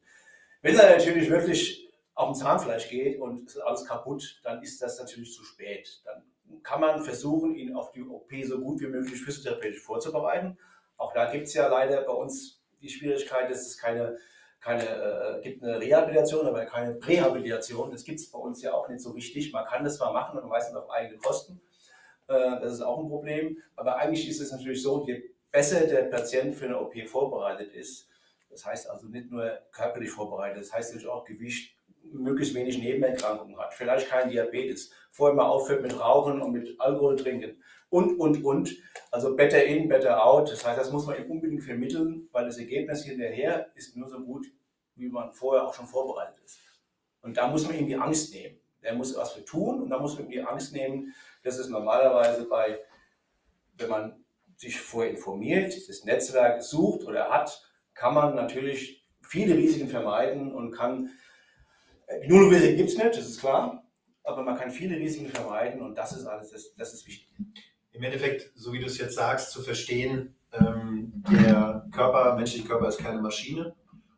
Wenn 0.62 0.76
er 0.76 0.96
natürlich 0.96 1.30
wirklich 1.30 1.90
auf 2.14 2.32
dem 2.32 2.34
Zahnfleisch 2.34 2.88
geht 2.88 3.18
und 3.18 3.46
ist 3.46 3.58
alles 3.58 3.84
kaputt, 3.86 4.40
dann 4.42 4.62
ist 4.62 4.82
das 4.82 4.98
natürlich 4.98 5.32
zu 5.32 5.44
spät. 5.44 6.02
Dann 6.04 6.22
kann 6.62 6.80
man 6.80 7.02
versuchen, 7.02 7.54
ihn 7.54 7.74
auf 7.74 7.92
die 7.92 8.02
OP 8.02 8.30
so 8.44 8.58
gut 8.60 8.80
wie 8.80 8.88
möglich 8.88 9.22
physiotherapeutisch 9.22 9.80
vorzubereiten. 9.80 10.58
Auch 10.96 11.12
da 11.14 11.30
gibt 11.30 11.46
es 11.46 11.54
ja 11.54 11.68
leider 11.68 12.02
bei 12.02 12.12
uns 12.12 12.60
die 12.82 12.88
Schwierigkeit, 12.88 13.50
dass 13.50 13.66
es 13.66 13.78
keine, 13.78 14.18
keine 14.60 14.84
äh, 14.84 15.40
gibt 15.42 15.62
eine 15.62 15.80
Rehabilitation, 15.80 16.46
aber 16.46 16.64
keine 16.66 16.94
Prähabilitation. 16.94 17.90
Das 17.90 18.04
gibt 18.04 18.20
es 18.20 18.30
bei 18.30 18.38
uns 18.38 18.62
ja 18.62 18.74
auch 18.74 18.88
nicht 18.88 19.00
so 19.00 19.10
richtig. 19.10 19.52
Man 19.52 19.64
kann 19.64 19.84
das 19.84 19.96
zwar 19.96 20.12
machen, 20.12 20.38
aber 20.38 20.48
meistens 20.48 20.76
auf 20.76 20.90
eigene 20.90 21.18
Kosten. 21.18 21.60
Äh, 22.28 22.60
das 22.60 22.74
ist 22.74 22.82
auch 22.82 22.98
ein 22.98 23.08
Problem. 23.08 23.56
Aber 23.76 23.96
eigentlich 23.96 24.28
ist 24.28 24.40
es 24.40 24.52
natürlich 24.52 24.82
so, 24.82 25.06
je 25.06 25.22
besser 25.50 25.86
der 25.86 26.02
Patient 26.02 26.54
für 26.54 26.66
eine 26.66 26.78
OP 26.78 26.94
vorbereitet 27.08 27.72
ist, 27.72 28.08
das 28.50 28.66
heißt 28.66 28.90
also 28.90 29.06
nicht 29.06 29.30
nur 29.30 29.58
körperlich 29.72 30.10
vorbereitet, 30.10 30.62
das 30.62 30.72
heißt 30.72 30.92
natürlich 30.92 31.12
auch 31.12 31.24
Gewicht, 31.24 31.74
möglichst 32.02 32.54
wenig 32.54 32.78
Nebenerkrankungen 32.78 33.58
hat, 33.58 33.74
vielleicht 33.74 34.08
kein 34.08 34.30
Diabetes, 34.30 34.90
vorher 35.10 35.36
mal 35.36 35.46
aufhört 35.46 35.82
mit 35.82 35.98
Rauchen 35.98 36.40
und 36.40 36.52
mit 36.52 36.80
Alkohol 36.80 37.16
trinken 37.16 37.62
und, 37.90 38.18
und, 38.18 38.44
und. 38.44 38.76
Also 39.10 39.36
better 39.36 39.62
in, 39.62 39.88
better 39.88 40.24
out. 40.24 40.50
Das 40.50 40.64
heißt, 40.64 40.78
das 40.78 40.90
muss 40.90 41.06
man 41.06 41.18
ihm 41.18 41.30
unbedingt 41.30 41.62
vermitteln, 41.62 42.28
weil 42.32 42.46
das 42.46 42.58
Ergebnis 42.58 43.04
hinterher 43.04 43.70
ist 43.74 43.96
nur 43.96 44.08
so 44.08 44.20
gut, 44.20 44.46
wie 44.94 45.08
man 45.08 45.32
vorher 45.32 45.66
auch 45.66 45.74
schon 45.74 45.86
vorbereitet 45.86 46.40
ist. 46.44 46.58
Und 47.22 47.36
da 47.36 47.48
muss 47.48 47.66
man 47.66 47.78
ihm 47.78 47.86
die 47.86 47.96
Angst 47.96 48.32
nehmen. 48.32 48.58
Der 48.82 48.94
muss 48.94 49.14
was 49.16 49.32
für 49.32 49.44
tun 49.44 49.82
und 49.82 49.90
da 49.90 49.98
muss 49.98 50.14
man 50.14 50.24
ihm 50.24 50.30
die 50.30 50.42
Angst 50.42 50.72
nehmen. 50.72 51.12
Das 51.42 51.58
ist 51.58 51.68
normalerweise 51.68 52.46
bei, 52.46 52.78
wenn 53.76 53.90
man 53.90 54.24
sich 54.56 54.80
vorher 54.80 55.10
informiert, 55.10 55.88
das 55.88 56.04
Netzwerk 56.04 56.62
sucht 56.62 57.04
oder 57.04 57.30
hat, 57.30 57.62
kann 57.94 58.14
man 58.14 58.34
natürlich 58.34 59.06
viele 59.22 59.56
Risiken 59.56 59.88
vermeiden 59.88 60.52
und 60.54 60.70
kann 60.70 61.10
Null 62.26 62.48
Risiken 62.48 62.76
gibt 62.76 62.90
es 62.90 62.96
nicht, 62.96 63.16
das 63.16 63.28
ist 63.28 63.40
klar. 63.40 63.84
Aber 64.22 64.42
man 64.42 64.56
kann 64.56 64.70
viele 64.70 64.96
Risiken 64.96 65.28
vermeiden 65.28 65.80
und 65.80 65.96
das 65.96 66.12
ist 66.12 66.26
alles, 66.26 66.50
das, 66.50 66.74
das 66.74 66.94
ist 66.94 67.06
wichtig. 67.06 67.28
Im 68.00 68.04
Endeffekt, 68.04 68.50
so 68.54 68.72
wie 68.72 68.78
du 68.78 68.86
es 68.86 68.96
jetzt 68.96 69.14
sagst, 69.14 69.50
zu 69.50 69.60
verstehen, 69.60 70.34
ähm, 70.54 71.22
der 71.30 71.86
Körper, 71.92 72.34
menschliche 72.34 72.66
Körper 72.66 72.88
ist 72.88 72.96
keine 72.96 73.20
Maschine 73.20 73.74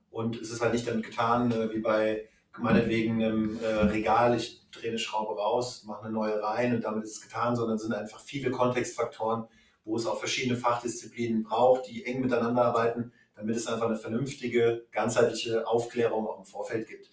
und 0.09 0.41
es 0.41 0.53
ist 0.53 0.61
halt 0.61 0.73
nicht 0.73 0.87
damit 0.87 1.05
getan, 1.05 1.51
äh, 1.51 1.69
wie 1.75 1.81
bei 1.81 2.29
meinetwegen 2.61 3.21
einem 3.21 3.59
äh, 3.61 3.67
Regal, 3.67 4.37
ich 4.37 4.63
drehe 4.71 4.91
eine 4.91 5.01
Schraube 5.01 5.35
raus, 5.35 5.83
mache 5.85 6.05
eine 6.05 6.13
neue 6.13 6.41
rein 6.41 6.77
und 6.77 6.85
damit 6.85 7.03
ist 7.03 7.17
es 7.17 7.23
getan, 7.23 7.57
sondern 7.57 7.75
es 7.75 7.83
sind 7.83 7.93
einfach 7.93 8.21
viele 8.21 8.53
Kontextfaktoren, 8.53 9.49
wo 9.85 9.97
es 9.97 10.07
auch 10.07 10.21
verschiedene 10.21 10.57
Fachdisziplinen 10.57 11.43
braucht, 11.43 11.89
die 11.91 12.07
eng 12.07 12.21
miteinander 12.21 12.67
arbeiten, 12.67 13.13
damit 13.35 13.57
es 13.57 13.67
einfach 13.67 13.87
eine 13.87 13.97
vernünftige, 13.97 14.87
ganzheitliche 14.93 15.67
Aufklärung 15.67 16.29
auch 16.29 16.39
im 16.39 16.45
Vorfeld 16.45 16.87
gibt 16.87 17.11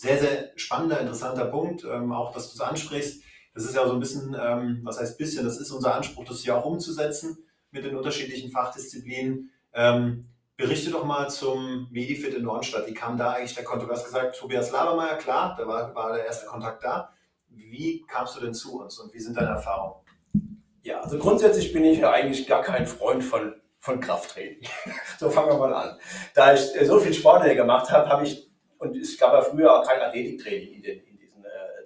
sehr, 0.00 0.18
sehr 0.18 0.50
spannender, 0.56 0.98
interessanter 0.98 1.44
Punkt, 1.44 1.84
ähm, 1.84 2.12
auch 2.12 2.32
dass 2.32 2.48
du 2.48 2.54
es 2.54 2.60
ansprichst. 2.62 3.22
Das 3.60 3.68
ist 3.68 3.76
ja 3.76 3.86
so 3.86 3.92
ein 3.92 4.00
bisschen, 4.00 4.34
ähm, 4.40 4.80
was 4.84 4.98
heißt 4.98 5.18
bisschen, 5.18 5.44
das 5.44 5.58
ist 5.58 5.70
unser 5.70 5.94
Anspruch, 5.94 6.24
das 6.24 6.40
hier 6.40 6.56
auch 6.56 6.64
umzusetzen 6.64 7.44
mit 7.70 7.84
den 7.84 7.94
unterschiedlichen 7.94 8.50
Fachdisziplinen. 8.50 9.50
Ähm, 9.74 10.30
berichte 10.56 10.90
doch 10.90 11.04
mal 11.04 11.28
zum 11.28 11.86
Medifit 11.90 12.32
in 12.32 12.44
Dornstadt. 12.44 12.86
Wie 12.86 12.94
kam 12.94 13.18
da 13.18 13.32
eigentlich 13.32 13.54
der 13.54 13.64
Kontakt? 13.64 13.90
Du 13.90 13.94
hast 13.94 14.06
gesagt, 14.06 14.38
Tobias 14.38 14.70
Labermeier, 14.70 15.18
klar, 15.18 15.56
da 15.58 15.68
war, 15.68 15.94
war 15.94 16.14
der 16.14 16.24
erste 16.24 16.46
Kontakt 16.46 16.82
da. 16.82 17.12
Wie 17.48 18.02
kamst 18.06 18.34
du 18.34 18.40
denn 18.40 18.54
zu 18.54 18.80
uns 18.80 18.98
und 18.98 19.12
wie 19.12 19.20
sind 19.20 19.36
deine 19.36 19.50
Erfahrungen? 19.50 20.06
Ja, 20.80 21.02
also 21.02 21.18
grundsätzlich 21.18 21.70
bin 21.70 21.84
ich 21.84 21.98
ja 21.98 22.12
eigentlich 22.12 22.46
gar 22.46 22.62
kein 22.62 22.86
Freund 22.86 23.22
von, 23.22 23.56
von 23.78 24.00
Krafttraining. 24.00 24.66
so 25.18 25.28
fangen 25.28 25.50
wir 25.50 25.58
mal 25.58 25.74
an. 25.74 25.98
Da 26.34 26.54
ich 26.54 26.62
so 26.84 26.98
viel 26.98 27.12
Sport 27.12 27.44
gemacht 27.44 27.90
habe, 27.90 28.08
habe 28.08 28.24
ich 28.24 28.50
und 28.78 28.96
es 28.96 29.18
gab 29.18 29.34
ja 29.34 29.42
früher 29.42 29.78
auch 29.78 29.86
kein 29.86 30.00
Athletiktraining 30.00 30.72
in, 30.76 30.82
den, 30.82 31.09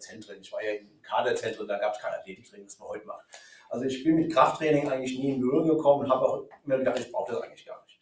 Zentren. 0.04 0.40
Ich 0.40 0.52
war 0.52 0.62
ja 0.62 0.72
in 0.72 1.02
Kaderzentren, 1.02 1.66
da 1.66 1.78
gab 1.78 1.94
es 1.94 2.00
kein 2.00 2.12
Athletiktraining, 2.14 2.66
das 2.66 2.78
man 2.78 2.88
heute 2.88 3.06
macht. 3.06 3.24
Also 3.70 3.86
ich 3.86 4.04
bin 4.04 4.16
mit 4.16 4.32
Krafttraining 4.32 4.88
eigentlich 4.90 5.18
nie 5.18 5.32
in 5.32 5.40
Berührung 5.40 5.68
gekommen 5.68 6.04
und 6.04 6.10
habe 6.10 6.26
auch 6.26 6.44
immer 6.64 6.78
gedacht, 6.78 6.98
ich 6.98 7.10
brauche 7.10 7.32
das 7.32 7.42
eigentlich 7.42 7.66
gar 7.66 7.82
nicht. 7.84 8.00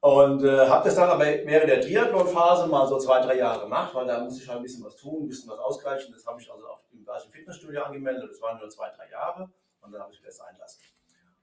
Und 0.00 0.44
äh, 0.44 0.68
habe 0.68 0.84
das 0.84 0.96
dann 0.96 1.08
aber 1.08 1.24
während 1.24 1.70
der 1.70 1.80
Triathlon-Phase 1.80 2.66
mal 2.66 2.86
so 2.86 2.98
zwei, 2.98 3.20
drei 3.20 3.38
Jahre 3.38 3.60
gemacht, 3.60 3.94
weil 3.94 4.06
da 4.06 4.20
muss 4.20 4.38
ich 4.38 4.46
halt 4.46 4.58
ein 4.58 4.62
bisschen 4.62 4.84
was 4.84 4.96
tun, 4.96 5.24
ein 5.24 5.28
bisschen 5.28 5.48
was 5.50 5.58
ausgleichen. 5.58 6.12
Das 6.12 6.26
habe 6.26 6.40
ich 6.40 6.52
also 6.52 6.66
auch 6.66 6.80
im 6.92 7.04
gleichen 7.04 7.30
Fitnessstudio 7.30 7.84
angemeldet. 7.84 8.28
Das 8.30 8.42
waren 8.42 8.58
nur 8.58 8.68
zwei, 8.68 8.90
drei 8.90 9.08
Jahre 9.10 9.48
und 9.80 9.92
dann 9.92 10.02
habe 10.02 10.12
ich 10.12 10.20
wieder 10.20 10.32
sein 10.32 10.54
lassen. 10.58 10.82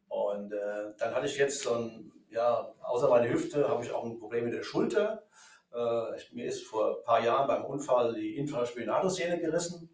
Und 0.09 0.53
äh, 0.53 0.93
dann 0.99 1.15
hatte 1.15 1.25
ich 1.25 1.37
jetzt 1.37 1.61
so 1.61 1.73
ein, 1.73 2.11
ja, 2.29 2.71
außer 2.83 3.09
meine 3.09 3.29
Hüfte, 3.29 3.67
habe 3.67 3.83
ich 3.83 3.91
auch 3.91 4.03
ein 4.03 4.19
Problem 4.19 4.45
mit 4.45 4.53
der 4.53 4.63
Schulter. 4.63 5.23
Äh, 5.73 6.17
mir 6.33 6.45
ist 6.45 6.63
vor 6.63 6.97
ein 6.97 7.03
paar 7.03 7.23
Jahren 7.23 7.47
beim 7.47 7.65
Unfall 7.65 8.13
die 8.13 8.37
Infraspinatus-Sehne 8.37 9.39
gerissen. 9.39 9.89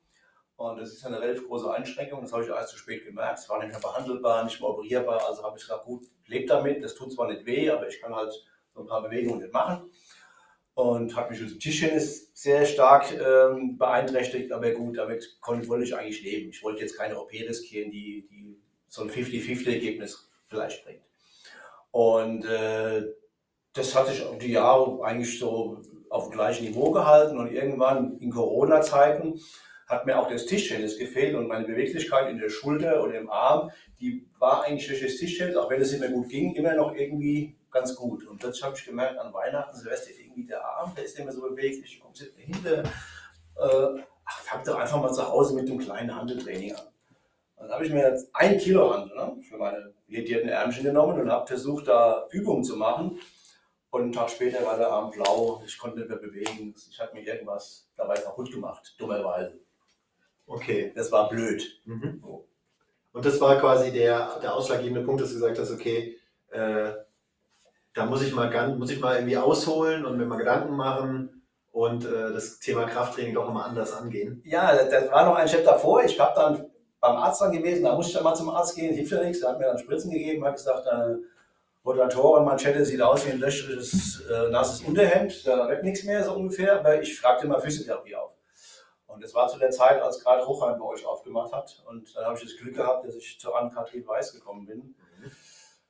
Und 0.56 0.80
das 0.80 0.92
ist 0.92 1.06
eine 1.06 1.22
relativ 1.22 1.48
große 1.48 1.72
Einschränkung. 1.72 2.22
Das 2.22 2.34
habe 2.34 2.44
ich 2.44 2.50
erst 2.50 2.70
zu 2.70 2.78
spät 2.78 3.06
gemerkt. 3.06 3.40
Es 3.40 3.48
war 3.48 3.60
nicht 3.60 3.72
mehr 3.72 3.80
behandelbar, 3.80 4.44
nicht 4.44 4.60
mehr 4.60 4.70
operierbar. 4.70 5.24
Also 5.28 5.44
habe 5.44 5.56
ich 5.58 5.64
gesagt, 5.64 5.86
gut, 5.86 6.08
lebe 6.26 6.48
damit. 6.48 6.84
Das 6.84 6.96
tut 6.96 7.14
zwar 7.14 7.32
nicht 7.32 7.46
weh, 7.46 7.70
aber 7.70 7.88
ich 7.88 8.02
kann 8.02 8.16
halt 8.16 8.34
so 8.74 8.82
ein 8.82 8.88
paar 8.88 9.04
Bewegungen 9.04 9.40
nicht 9.40 9.54
machen. 9.54 9.92
Und 10.74 11.16
hat 11.16 11.30
mich 11.30 11.40
mit 11.42 11.64
dem 11.64 12.00
sehr 12.00 12.66
stark 12.66 13.12
ähm, 13.12 13.78
beeinträchtigt. 13.78 14.52
Aber 14.52 14.72
gut, 14.72 14.98
damit 14.98 15.38
konnte, 15.42 15.68
wollte 15.68 15.86
ich 15.86 15.96
eigentlich 15.96 16.24
leben. 16.24 16.50
Ich 16.50 16.64
wollte 16.64 16.82
jetzt 16.82 16.98
keine 16.98 17.20
OP 17.20 17.32
riskieren, 17.32 17.92
die, 17.92 18.28
die 18.28 18.60
so 18.88 19.04
ein 19.04 19.10
50-50-Ergebnis 19.10 20.28
vielleicht 20.48 20.84
bringt. 20.84 21.04
Und 21.92 22.46
äh, 22.46 23.04
das 23.78 23.96
hat 23.96 24.08
sich 24.08 24.26
die 24.42 24.52
Jahre 24.52 25.04
eigentlich 25.04 25.40
so 25.40 25.82
auf 26.10 26.30
dem 26.30 26.34
gleichen 26.34 26.66
Niveau 26.66 26.92
gehalten 26.92 27.38
und 27.38 27.52
irgendwann 27.52 28.18
in 28.20 28.32
Corona-Zeiten 28.32 29.40
hat 29.88 30.06
mir 30.06 30.20
auch 30.20 30.28
das 30.30 30.46
Tischtennis 30.46 30.98
gefehlt 30.98 31.36
und 31.36 31.48
meine 31.48 31.66
Beweglichkeit 31.66 32.30
in 32.30 32.40
der 32.40 32.50
Schulter 32.50 33.02
und 33.02 33.14
im 33.14 33.30
Arm, 33.30 33.72
die 34.00 34.28
war 34.38 34.64
eigentlich 34.64 34.88
durch 34.88 35.02
das 35.02 35.16
Tischtennis, 35.16 35.56
auch 35.56 35.70
wenn 35.70 35.82
es 35.82 35.98
mehr 35.98 36.10
gut 36.10 36.30
ging, 36.30 36.54
immer 36.56 36.74
noch 36.74 36.94
irgendwie 36.94 37.56
ganz 37.72 37.96
gut. 37.96 38.28
Und 38.28 38.40
plötzlich 38.40 38.64
habe 38.64 38.76
ich 38.78 38.86
gemerkt, 38.86 39.18
an 39.18 39.34
Weihnachten, 39.34 39.76
Silvester, 39.78 40.12
irgendwie 40.20 40.46
der 40.46 40.64
Arm, 40.66 40.94
der 40.96 41.06
ist 41.06 41.18
mehr 41.18 41.32
so 41.32 41.42
beweglich, 41.42 41.94
ich 41.94 42.00
komme 42.02 42.14
nicht 42.14 42.36
mehr 42.36 42.46
hinter. 42.46 42.84
Äh, 43.60 44.02
ach, 44.26 44.40
fang 44.42 44.64
doch 44.66 44.78
einfach 44.78 45.02
mal 45.02 45.14
zu 45.14 45.28
Hause 45.28 45.56
mit 45.56 45.70
dem 45.70 45.78
kleinen 45.78 46.14
Handeltraining 46.14 46.74
an. 46.74 46.88
Dann 47.58 47.72
habe 47.72 47.86
ich 47.86 47.92
mir 47.92 48.10
jetzt 48.10 48.30
ein 48.34 48.58
Kilo 48.58 48.94
Handel 48.94 49.16
ne, 49.16 49.42
für 49.42 49.58
meine 49.58 49.94
ledierten 50.08 50.50
Ärmchen 50.50 50.84
genommen 50.84 51.20
und 51.20 51.32
habe 51.32 51.48
versucht, 51.48 51.88
da 51.88 52.28
Übungen 52.32 52.64
zu 52.64 52.76
machen. 52.76 53.20
Und 53.90 54.02
einen 54.02 54.12
Tag 54.12 54.30
später 54.30 54.66
war 54.66 54.78
der 54.78 54.90
Arm 54.90 55.12
blau, 55.12 55.62
ich 55.66 55.78
konnte 55.78 56.00
nicht 56.00 56.10
mehr 56.10 56.18
bewegen. 56.18 56.76
Ich 56.90 57.00
habe 57.00 57.14
mir 57.14 57.22
irgendwas 57.22 57.88
dabei 57.96 58.16
kaputt 58.16 58.52
gemacht, 58.52 58.96
dummerweise. 58.98 59.60
Okay. 60.46 60.92
Das 60.96 61.12
war 61.12 61.30
blöd. 61.30 61.82
Mhm. 61.86 62.24
Und 63.14 63.26
das 63.26 63.40
war 63.42 63.60
quasi 63.60 63.92
der, 63.92 64.40
der 64.42 64.54
ausschlaggebende 64.54 65.04
Punkt, 65.04 65.22
dass 65.22 65.30
du 65.30 65.36
gesagt 65.36 65.58
hast, 65.58 65.72
okay, 65.72 66.18
äh, 66.52 66.92
da 67.94 68.06
muss 68.06 68.22
ich, 68.22 68.34
mal, 68.34 68.76
muss 68.78 68.92
ich 68.92 69.00
mal 69.00 69.16
irgendwie 69.16 69.38
ausholen 69.38 70.06
und 70.06 70.18
mir 70.18 70.26
mal 70.26 70.38
Gedanken 70.38 70.76
machen 70.76 71.42
und 71.72 72.06
äh, 72.06 72.32
das 72.32 72.60
Thema 72.60 72.86
Krafttraining 72.86 73.34
doch 73.34 73.46
nochmal 73.46 73.70
anders 73.70 73.94
angehen. 73.94 74.42
Ja, 74.46 74.76
das 74.86 75.12
war 75.12 75.26
noch 75.26 75.36
ein 75.36 75.48
Schritt 75.48 75.66
davor. 75.66 76.04
Ich 76.04 76.20
habe 76.20 76.34
dann 76.36 76.70
beim 77.00 77.16
Arzt 77.16 77.42
dann 77.42 77.52
gewesen, 77.52 77.84
da 77.84 77.96
musste 77.96 78.12
ich 78.12 78.16
dann 78.16 78.24
mal 78.24 78.36
zum 78.36 78.50
Arzt 78.50 78.76
gehen, 78.76 78.94
hilft 78.94 79.12
ja 79.12 79.24
nichts. 79.24 79.42
Er 79.42 79.50
hat 79.50 79.60
mir 79.60 79.66
dann 79.66 79.78
Spritzen 79.78 80.12
gegeben, 80.12 80.46
hat 80.46 80.56
gesagt, 80.56 80.86
äh, 80.86 81.16
Rotatorenmanschette 81.88 82.84
sieht 82.84 83.02
aus 83.02 83.26
wie 83.26 83.32
ein 83.32 83.40
löchriges, 83.40 84.22
äh, 84.30 84.50
nasses 84.50 84.82
Unterhemd, 84.82 85.48
da 85.48 85.70
wird 85.70 85.84
nichts 85.84 86.04
mehr 86.04 86.22
so 86.24 86.34
ungefähr, 86.34 86.80
aber 86.80 87.02
ich 87.02 87.18
fragte 87.18 87.46
immer 87.46 87.62
Physiotherapie 87.62 88.16
auf. 88.16 88.34
Und 89.08 89.24
das 89.24 89.34
war 89.34 89.48
zu 89.48 89.58
der 89.58 89.72
Zeit, 89.72 90.02
als 90.02 90.22
gerade 90.22 90.46
Hochheim 90.46 90.78
bei 90.78 90.86
euch 90.86 91.06
aufgemacht 91.06 91.54
hat. 91.54 91.82
Und 91.88 92.14
dann 92.14 92.26
habe 92.26 92.38
ich 92.38 92.44
das 92.44 92.58
Glück 92.58 92.76
gehabt, 92.76 93.08
dass 93.08 93.16
ich 93.16 93.40
zu 93.40 93.54
Ann-Kathrin 93.54 94.06
Weiß 94.06 94.34
gekommen 94.34 94.66
bin, 94.66 94.78
mhm. 94.78 95.32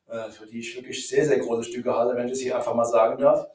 äh, 0.08 0.30
für 0.30 0.46
die 0.46 0.60
ich 0.60 0.75
wirklich 0.75 1.08
sehr, 1.08 1.25
sehr 1.25 1.39
große 1.39 1.63
Stücke 1.63 1.94
halte, 1.94 2.16
wenn 2.16 2.27
ich 2.27 2.34
es 2.34 2.42
hier 2.42 2.56
einfach 2.56 2.75
mal 2.75 2.86
sagen 2.86 3.18
darf. 3.18 3.48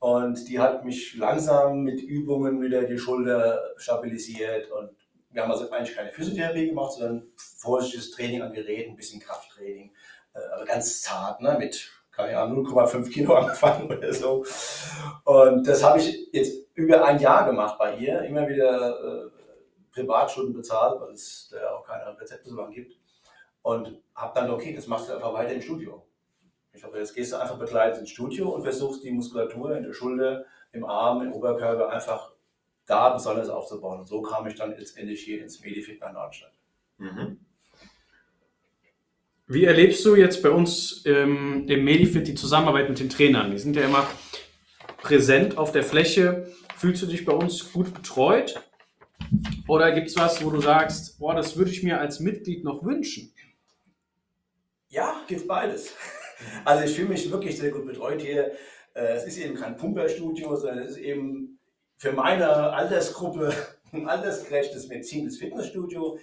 Und 0.00 0.48
die 0.48 0.58
hat 0.58 0.84
mich 0.84 1.16
langsam 1.16 1.82
mit 1.82 2.02
Übungen 2.02 2.60
wieder 2.60 2.82
die 2.82 2.98
Schulter 2.98 3.62
stabilisiert. 3.76 4.70
Und 4.72 4.90
wir 5.30 5.42
haben 5.42 5.52
also 5.52 5.70
eigentlich 5.70 5.96
keine 5.96 6.10
Physiotherapie 6.10 6.66
gemacht, 6.66 6.92
sondern 6.92 7.28
vorsichtiges 7.36 8.10
Training 8.10 8.42
an 8.42 8.52
Geräten, 8.52 8.90
ein 8.90 8.96
bisschen 8.96 9.20
Krafttraining. 9.20 9.92
Äh, 10.36 10.54
aber 10.54 10.64
ganz 10.64 11.02
zart, 11.02 11.40
ne? 11.40 11.56
mit 11.58 11.90
keine 12.16 12.38
Ahnung, 12.38 12.66
0,5 12.66 13.10
Kilo 13.10 13.34
angefangen 13.36 13.90
oder 13.90 14.12
so. 14.12 14.44
Und 15.24 15.66
das 15.66 15.84
habe 15.84 15.98
ich 15.98 16.28
jetzt 16.32 16.66
über 16.74 17.04
ein 17.04 17.18
Jahr 17.20 17.44
gemacht 17.46 17.78
bei 17.78 17.96
ihr, 17.96 18.22
immer 18.22 18.48
wieder 18.48 19.26
äh, 19.26 19.30
Privatstunden 19.92 20.54
bezahlt, 20.54 21.00
weil 21.00 21.12
es 21.12 21.50
da 21.52 21.70
auch 21.72 21.86
keine 21.86 22.18
Rezepte 22.18 22.48
so 22.48 22.56
lange 22.56 22.74
gibt. 22.74 22.98
Und 23.62 24.00
habe 24.14 24.32
dann, 24.34 24.50
okay, 24.50 24.74
das 24.74 24.86
machst 24.86 25.08
du 25.08 25.14
einfach 25.14 25.34
weiter 25.34 25.52
im 25.52 25.60
Studio. 25.60 26.06
Ich 26.72 26.84
hoffe, 26.84 26.98
jetzt 26.98 27.14
gehst 27.14 27.32
du 27.32 27.36
einfach 27.36 27.58
begleitet 27.58 28.00
ins 28.00 28.10
Studio 28.10 28.50
und 28.50 28.62
versuchst 28.62 29.02
die 29.02 29.10
Muskulatur 29.10 29.76
in 29.76 29.82
der 29.82 29.92
Schulter, 29.92 30.44
im 30.72 30.84
Arm, 30.84 31.22
im 31.22 31.32
Oberkörper 31.32 31.88
einfach 31.90 32.32
da 32.86 33.10
besonders 33.10 33.48
aufzubauen. 33.48 34.00
Und 34.00 34.06
so 34.06 34.22
kam 34.22 34.46
ich 34.46 34.54
dann 34.54 34.76
letztendlich 34.76 35.22
hier 35.22 35.42
ins 35.42 35.60
Medifit 35.60 36.00
bei 36.00 36.12
Nordstadt. 36.12 36.52
Mhm. 36.98 37.45
Wie 39.48 39.64
erlebst 39.64 40.04
du 40.04 40.16
jetzt 40.16 40.42
bei 40.42 40.50
uns 40.50 41.04
ähm, 41.06 41.66
im 41.68 41.84
Medifit 41.84 42.26
die 42.26 42.34
Zusammenarbeit 42.34 42.88
mit 42.88 42.98
den 42.98 43.08
Trainern? 43.08 43.52
Die 43.52 43.58
sind 43.58 43.76
ja 43.76 43.84
immer 43.84 44.08
präsent 44.98 45.56
auf 45.56 45.70
der 45.70 45.84
Fläche. 45.84 46.52
Fühlst 46.76 47.02
du 47.02 47.06
dich 47.06 47.24
bei 47.24 47.32
uns 47.32 47.72
gut 47.72 47.94
betreut? 47.94 48.60
Oder 49.68 49.92
gibt 49.92 50.08
es 50.08 50.16
was, 50.16 50.44
wo 50.44 50.50
du 50.50 50.60
sagst, 50.60 51.20
boah, 51.20 51.32
das 51.34 51.56
würde 51.56 51.70
ich 51.70 51.84
mir 51.84 52.00
als 52.00 52.18
Mitglied 52.18 52.64
noch 52.64 52.84
wünschen? 52.84 53.32
Ja, 54.88 55.22
gibt 55.28 55.46
beides. 55.46 55.94
Also 56.66 56.84
ich 56.84 56.94
fühle 56.94 57.08
mich 57.08 57.30
wirklich 57.30 57.56
sehr 57.56 57.70
gut 57.70 57.86
betreut 57.86 58.20
hier. 58.20 58.52
Äh, 58.92 59.14
es 59.14 59.24
ist 59.24 59.38
eben 59.38 59.54
kein 59.54 59.74
Pumperstudio, 59.78 60.54
sondern 60.54 60.80
es 60.80 60.90
ist 60.90 60.98
eben 60.98 61.58
für 61.96 62.12
meine 62.12 62.46
Altersgruppe 62.46 63.54
ein 63.92 64.06
altersgerechtes 64.06 64.86
medizinisches 64.88 65.38
Fitnessstudio. 65.38 66.18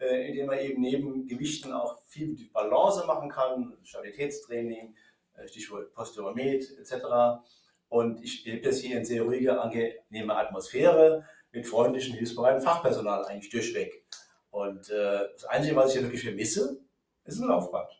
Äh, 0.00 0.28
indem 0.28 0.46
man 0.46 0.58
eben 0.60 0.80
neben 0.80 1.26
Gewichten 1.26 1.72
auch 1.72 1.98
viel 2.06 2.36
Balance 2.52 3.04
machen 3.06 3.28
kann, 3.28 3.76
Stabilitätstraining, 3.82 4.94
äh, 5.34 5.48
Stichwort 5.48 5.92
Posturomet 5.92 6.78
etc. 6.78 7.42
Und 7.88 8.22
ich 8.22 8.44
lebe 8.44 8.60
das 8.60 8.78
hier 8.78 8.96
in 8.96 9.04
sehr 9.04 9.22
ruhiger, 9.22 9.60
angenehmer 9.60 10.38
Atmosphäre 10.38 11.24
mit 11.50 11.66
freundlichen, 11.66 12.14
hilfsbereiten 12.14 12.62
Fachpersonal 12.62 13.24
eigentlich 13.24 13.50
durchweg. 13.50 14.04
Und 14.50 14.88
äh, 14.88 15.26
das 15.32 15.44
Einzige, 15.46 15.74
was 15.74 15.88
ich 15.88 15.94
hier 15.94 16.02
wirklich 16.02 16.22
vermisse, 16.22 16.80
ist 17.24 17.40
ein 17.40 17.48
Laufband. 17.48 17.90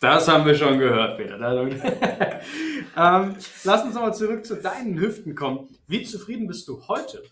Das 0.00 0.26
haben 0.26 0.44
wir 0.44 0.56
schon 0.56 0.80
gehört, 0.80 1.16
Peter. 1.16 1.36
ähm, 2.96 3.36
lass 3.62 3.84
uns 3.84 3.94
nochmal 3.94 4.12
zurück 4.12 4.44
zu 4.44 4.56
deinen 4.56 4.98
Hüften 4.98 5.36
kommen. 5.36 5.68
Wie 5.86 6.02
zufrieden 6.02 6.48
bist 6.48 6.66
du 6.66 6.88
heute 6.88 7.22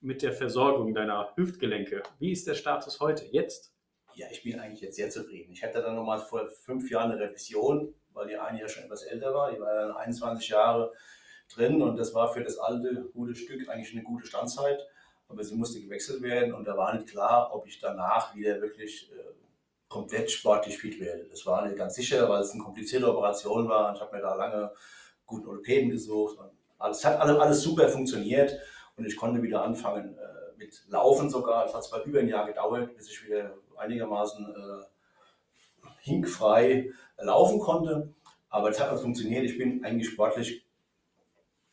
mit 0.00 0.22
der 0.22 0.32
Versorgung 0.32 0.94
deiner 0.94 1.32
Hüftgelenke. 1.36 2.02
Wie 2.18 2.32
ist 2.32 2.46
der 2.46 2.54
Status 2.54 3.00
heute, 3.00 3.24
jetzt? 3.26 3.74
Ja, 4.14 4.26
ich 4.30 4.42
bin 4.42 4.58
eigentlich 4.58 4.80
jetzt 4.80 4.96
sehr 4.96 5.10
zufrieden. 5.10 5.52
Ich 5.52 5.62
hatte 5.62 5.82
dann 5.82 5.96
nochmal 5.96 6.18
vor 6.20 6.48
fünf 6.48 6.90
Jahren 6.90 7.12
eine 7.12 7.20
Revision, 7.20 7.94
weil 8.12 8.28
die 8.28 8.36
eine 8.36 8.60
ja 8.60 8.68
schon 8.68 8.84
etwas 8.84 9.02
älter 9.02 9.34
war. 9.34 9.52
Die 9.52 9.60
war 9.60 9.74
dann 9.74 9.96
21 9.96 10.48
Jahre 10.48 10.92
drin 11.54 11.82
und 11.82 11.96
das 11.96 12.14
war 12.14 12.32
für 12.32 12.42
das 12.42 12.58
alte, 12.58 13.10
gute 13.12 13.34
Stück 13.34 13.68
eigentlich 13.68 13.92
eine 13.92 14.02
gute 14.02 14.26
Standzeit. 14.26 14.80
Aber 15.28 15.44
sie 15.44 15.54
musste 15.54 15.80
gewechselt 15.80 16.22
werden 16.22 16.54
und 16.54 16.66
da 16.66 16.76
war 16.76 16.94
nicht 16.94 17.08
klar, 17.08 17.54
ob 17.54 17.66
ich 17.66 17.80
danach 17.80 18.34
wieder 18.34 18.60
wirklich 18.60 19.10
äh, 19.12 19.34
komplett 19.88 20.30
sportlich 20.30 20.78
fit 20.78 21.00
werde. 21.00 21.26
Das 21.28 21.44
war 21.44 21.66
nicht 21.66 21.76
ganz 21.76 21.94
sicher, 21.94 22.28
weil 22.28 22.42
es 22.42 22.52
eine 22.52 22.62
komplizierte 22.62 23.10
Operation 23.10 23.68
war. 23.68 23.94
Ich 23.94 24.00
habe 24.00 24.16
mir 24.16 24.22
da 24.22 24.34
lange 24.34 24.72
guten 25.26 25.46
Orthopäden 25.48 25.90
gesucht. 25.90 26.38
Alles 26.78 27.04
hat 27.04 27.20
alles 27.20 27.62
super 27.62 27.88
funktioniert. 27.88 28.58
Und 28.98 29.06
ich 29.06 29.16
konnte 29.16 29.42
wieder 29.42 29.62
anfangen 29.62 30.18
äh, 30.18 30.58
mit 30.58 30.82
Laufen 30.88 31.30
sogar. 31.30 31.64
Es 31.64 31.74
hat 31.74 31.84
zwar 31.84 32.02
über 32.04 32.18
ein 32.18 32.28
Jahr 32.28 32.46
gedauert, 32.46 32.96
bis 32.96 33.08
ich 33.08 33.24
wieder 33.24 33.54
einigermaßen 33.76 34.44
äh, 34.44 35.88
hinkfrei 36.00 36.90
laufen 37.16 37.60
konnte. 37.60 38.12
Aber 38.50 38.70
es 38.70 38.80
hat 38.80 38.88
alles 38.88 39.02
funktioniert. 39.02 39.44
Ich 39.44 39.56
bin 39.56 39.84
eigentlich 39.84 40.08
sportlich 40.08 40.66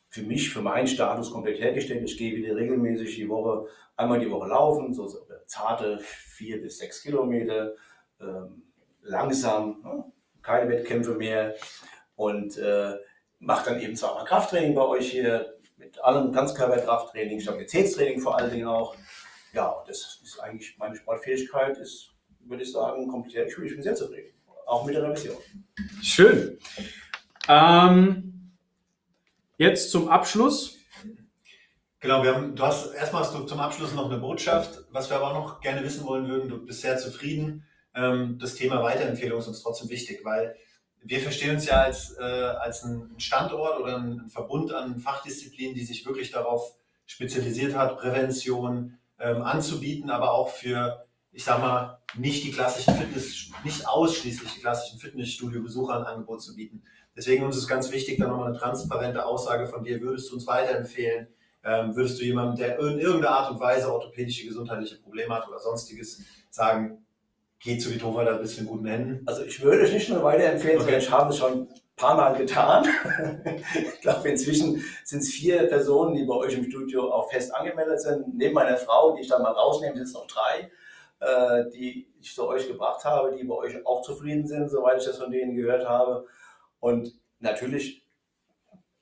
für 0.09 0.21
mich, 0.21 0.49
für 0.49 0.61
meinen 0.61 0.87
Status 0.87 1.31
komplett 1.31 1.59
hergestellt. 1.59 2.03
Ich 2.05 2.17
gehe 2.17 2.35
wieder 2.35 2.55
regelmäßig 2.55 3.15
die 3.15 3.27
Woche, 3.27 3.67
einmal 3.97 4.19
die 4.19 4.31
Woche 4.31 4.47
laufen, 4.47 4.93
so, 4.93 5.07
so 5.07 5.25
zarte 5.45 5.99
vier 5.99 6.61
bis 6.61 6.77
sechs 6.77 7.01
Kilometer, 7.01 7.73
ähm, 8.21 8.63
langsam, 9.01 9.81
ne? 9.83 10.03
keine 10.41 10.69
Wettkämpfe 10.69 11.15
mehr 11.15 11.55
und 12.15 12.57
äh, 12.57 12.95
mache 13.39 13.71
dann 13.71 13.81
eben 13.81 13.95
zweimal 13.95 14.25
Krafttraining 14.25 14.73
bei 14.73 14.83
euch 14.83 15.11
hier, 15.11 15.54
mit 15.77 16.01
allem 16.03 16.31
Ganzkörperkrafttraining, 16.31 17.39
Stabilitätstraining 17.39 18.21
vor 18.21 18.37
allen 18.37 18.51
Dingen 18.51 18.67
auch. 18.67 18.95
Ja, 19.53 19.83
das 19.87 20.19
ist 20.23 20.39
eigentlich 20.39 20.77
meine 20.77 20.95
Sportfähigkeit, 20.95 21.77
ist, 21.77 22.11
würde 22.41 22.63
ich 22.63 22.71
sagen, 22.71 23.07
komplett. 23.07 23.49
Ich 23.49 23.55
bin 23.55 23.81
sehr 23.81 23.95
zufrieden. 23.95 24.33
Auch 24.65 24.85
mit 24.85 24.95
der 24.95 25.03
Revision. 25.03 25.37
Schön. 26.01 26.57
Ähm, 27.47 28.51
jetzt 29.57 29.91
zum 29.91 30.09
Abschluss. 30.09 30.77
Genau, 31.99 32.23
wir 32.23 32.35
haben, 32.35 32.55
du 32.55 32.63
hast 32.63 32.93
erstmal 32.93 33.23
hast 33.23 33.33
du 33.33 33.43
zum 33.45 33.59
Abschluss 33.59 33.93
noch 33.93 34.09
eine 34.09 34.19
Botschaft, 34.19 34.85
was 34.91 35.09
wir 35.09 35.17
aber 35.17 35.31
auch 35.31 35.33
noch 35.33 35.61
gerne 35.61 35.83
wissen 35.83 36.05
wollen 36.05 36.27
würden. 36.27 36.49
Du 36.49 36.65
bist 36.65 36.81
sehr 36.81 36.97
zufrieden. 36.97 37.65
Ähm, 37.95 38.37
das 38.39 38.55
Thema 38.55 38.83
Weiterempfehlung 38.83 39.39
ist 39.39 39.47
uns 39.47 39.63
trotzdem 39.63 39.89
wichtig, 39.89 40.21
weil 40.23 40.55
wir 41.07 41.19
verstehen 41.19 41.55
uns 41.55 41.65
ja 41.65 41.81
als, 41.81 42.17
äh, 42.17 42.23
als 42.23 42.83
ein 42.83 43.11
Standort 43.17 43.79
oder 43.79 43.97
ein 43.97 44.27
Verbund 44.27 44.73
an 44.73 44.99
Fachdisziplinen, 44.99 45.75
die 45.75 45.85
sich 45.85 46.05
wirklich 46.05 46.31
darauf 46.31 46.75
spezialisiert 47.05 47.75
hat, 47.75 47.99
Prävention 47.99 48.97
ähm, 49.19 49.43
anzubieten, 49.43 50.09
aber 50.09 50.33
auch 50.33 50.49
für, 50.49 51.05
ich 51.31 51.43
sag 51.43 51.59
mal, 51.59 51.99
nicht 52.15 52.43
die 52.43 52.51
klassischen 52.51 52.95
Fitness, 52.95 53.51
nicht 53.63 53.87
ausschließlich 53.87 54.55
die 54.55 54.61
klassischen 54.61 54.99
Fitnessstudio-Besucher 54.99 55.99
ein 55.99 56.05
Angebot 56.05 56.41
zu 56.41 56.55
bieten. 56.55 56.81
Deswegen 57.15 57.43
uns 57.43 57.55
ist 57.55 57.67
ganz 57.67 57.91
wichtig, 57.91 58.17
da 58.17 58.27
nochmal 58.27 58.49
eine 58.49 58.57
transparente 58.57 59.25
Aussage 59.25 59.67
von 59.67 59.83
dir. 59.83 60.01
Würdest 60.01 60.31
du 60.31 60.35
uns 60.35 60.47
weiterempfehlen? 60.47 61.27
Ähm, 61.63 61.95
würdest 61.95 62.19
du 62.19 62.25
jemandem, 62.25 62.57
der 62.57 62.79
in 62.79 62.99
irgendeiner 62.99 63.35
Art 63.35 63.51
und 63.51 63.59
Weise 63.59 63.93
orthopädische, 63.93 64.47
gesundheitliche 64.47 64.97
Probleme 64.97 65.35
hat 65.35 65.47
oder 65.47 65.59
sonstiges, 65.59 66.21
sagen, 66.49 67.04
geht 67.59 67.81
zu 67.81 67.93
Vitova 67.93 68.23
da 68.23 68.35
ein 68.35 68.41
bisschen 68.41 68.67
guten 68.67 68.85
Händen. 68.85 69.27
Also 69.27 69.43
ich 69.43 69.61
würde 69.61 69.83
es 69.83 69.91
nicht 69.91 70.09
nur 70.09 70.23
weiterempfehlen, 70.23 70.77
okay. 70.77 70.83
sondern 70.83 71.01
ich 71.01 71.11
habe 71.11 71.29
es 71.31 71.37
schon 71.37 71.61
ein 71.61 71.67
paar 71.95 72.15
Mal 72.15 72.35
getan. 72.35 72.85
ich 73.73 74.01
glaube, 74.01 74.29
inzwischen 74.29 74.83
sind 75.03 75.19
es 75.19 75.29
vier 75.29 75.63
Personen, 75.67 76.15
die 76.15 76.25
bei 76.25 76.35
euch 76.35 76.53
im 76.53 76.69
Studio 76.69 77.11
auch 77.11 77.31
fest 77.31 77.53
angemeldet 77.53 78.01
sind. 78.01 78.35
Neben 78.35 78.53
meiner 78.53 78.77
Frau, 78.77 79.15
die 79.15 79.21
ich 79.21 79.27
da 79.27 79.39
mal 79.39 79.51
rausnehme, 79.51 79.95
sind 79.95 80.05
es 80.05 80.13
noch 80.13 80.27
drei, 80.27 80.69
äh, 81.19 81.69
die 81.71 82.07
ich 82.19 82.35
zu 82.35 82.47
euch 82.47 82.67
gebracht 82.67 83.03
habe, 83.05 83.35
die 83.35 83.43
bei 83.43 83.55
euch 83.55 83.85
auch 83.85 84.01
zufrieden 84.01 84.47
sind, 84.47 84.69
soweit 84.69 84.99
ich 84.99 85.05
das 85.05 85.17
von 85.17 85.31
denen 85.31 85.55
gehört 85.55 85.87
habe. 85.87 86.27
Und 86.79 87.13
natürlich 87.39 88.05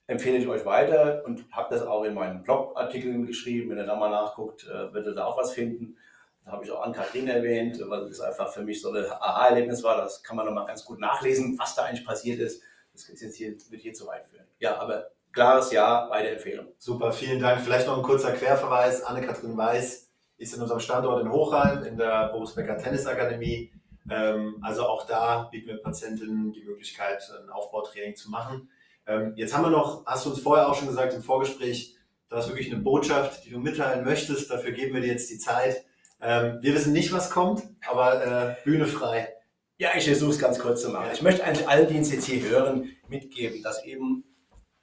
empfehle 0.08 0.38
ich 0.38 0.48
euch 0.48 0.66
weiter 0.66 1.24
und 1.26 1.46
habe 1.52 1.74
das 1.74 1.86
auch 1.86 2.04
in 2.04 2.14
meinen 2.14 2.44
Blogartikeln 2.44 3.26
geschrieben. 3.26 3.70
Wenn 3.70 3.78
ihr 3.78 3.86
da 3.86 3.96
mal 3.96 4.10
nachguckt, 4.10 4.66
äh, 4.66 4.94
werdet 4.94 5.08
ihr 5.08 5.16
da 5.16 5.26
auch 5.26 5.38
was 5.38 5.54
finden. 5.54 5.98
Da 6.46 6.52
habe 6.52 6.66
ich 6.66 6.72
auch 6.72 6.82
Ann-Kathrin 6.82 7.28
erwähnt, 7.28 7.80
weil 7.88 8.04
es 8.04 8.20
einfach 8.20 8.52
für 8.52 8.64
mich 8.64 8.82
so 8.82 8.92
ein 8.92 9.06
Aha-Erlebnis 9.06 9.84
war. 9.84 9.98
Das 9.98 10.24
kann 10.24 10.36
man 10.36 10.46
nochmal 10.46 10.66
ganz 10.66 10.84
gut 10.84 11.00
nachlesen, 11.00 11.58
was 11.58 11.76
da 11.76 11.84
eigentlich 11.84 12.06
passiert 12.06 12.40
ist. 12.40 12.62
Das 12.92 13.08
ist 13.10 13.22
jetzt 13.22 13.36
hier, 13.36 13.56
wird 13.70 13.82
hier 13.82 13.94
zu 13.94 14.06
weit 14.08 14.28
führen. 14.28 14.46
Ja, 14.60 14.78
aber 14.78 15.12
klares 15.32 15.72
Ja, 15.72 16.08
beide 16.10 16.30
Empfehlungen. 16.30 16.74
Super, 16.78 17.12
vielen 17.12 17.40
Dank. 17.40 17.62
Vielleicht 17.62 17.88
noch 17.88 17.98
ein 17.98 18.04
kurzer 18.04 18.32
Querverweis. 18.34 19.04
Anne-Kathrin 19.04 19.58
Weiß 19.58 20.12
ist 20.38 20.56
in 20.56 20.62
unserem 20.62 20.80
Standort 20.80 21.22
in 21.22 21.32
Hochheim 21.32 21.84
in 21.84 21.98
der 21.98 22.30
Boris 22.30 22.54
Becker 22.54 22.78
Tennisakademie. 22.78 23.72
Ähm, 24.10 24.58
also 24.62 24.86
auch 24.86 25.08
da 25.08 25.44
bieten 25.52 25.68
wir 25.68 25.82
Patientinnen 25.82 26.52
die 26.52 26.64
Möglichkeit, 26.64 27.22
ein 27.42 27.50
Aufbautraining 27.50 28.16
zu 28.16 28.30
machen. 28.30 28.70
Ähm, 29.08 29.34
jetzt 29.36 29.56
haben 29.56 29.64
wir 29.64 29.70
noch, 29.70 30.06
hast 30.06 30.26
du 30.26 30.30
uns 30.30 30.40
vorher 30.40 30.70
auch 30.70 30.76
schon 30.76 30.88
gesagt 30.88 31.14
im 31.14 31.24
Vorgespräch, 31.24 31.96
du 32.30 32.36
hast 32.36 32.50
wirklich 32.50 32.72
eine 32.72 32.82
Botschaft, 32.82 33.46
die 33.46 33.52
du 33.52 33.60
mitteilen 33.60 34.04
möchtest. 34.04 34.50
Dafür 34.52 34.72
geben 34.72 34.94
wir 34.94 35.02
dir 35.02 35.08
jetzt 35.08 35.30
die 35.30 35.38
Zeit. 35.38 35.86
Ähm, 36.24 36.60
wir 36.62 36.74
wissen 36.74 36.94
nicht, 36.94 37.12
was 37.12 37.30
kommt, 37.30 37.64
aber 37.88 38.26
äh, 38.26 38.64
Bühne 38.64 38.86
frei. 38.86 39.36
Ja, 39.78 39.90
ich 39.96 40.06
versuche 40.06 40.32
es 40.32 40.40
ganz 40.40 40.60
kurz 40.60 40.82
zu 40.82 40.90
machen. 40.90 41.10
Ich 41.14 41.22
möchte 41.22 41.44
eigentlich 41.44 41.68
allen, 41.68 41.88
die 41.88 41.98
uns 41.98 42.12
jetzt 42.12 42.26
hier 42.26 42.42
hören, 42.48 42.90
mitgeben, 43.10 43.62
dass 43.62 43.84
eben 43.84 44.24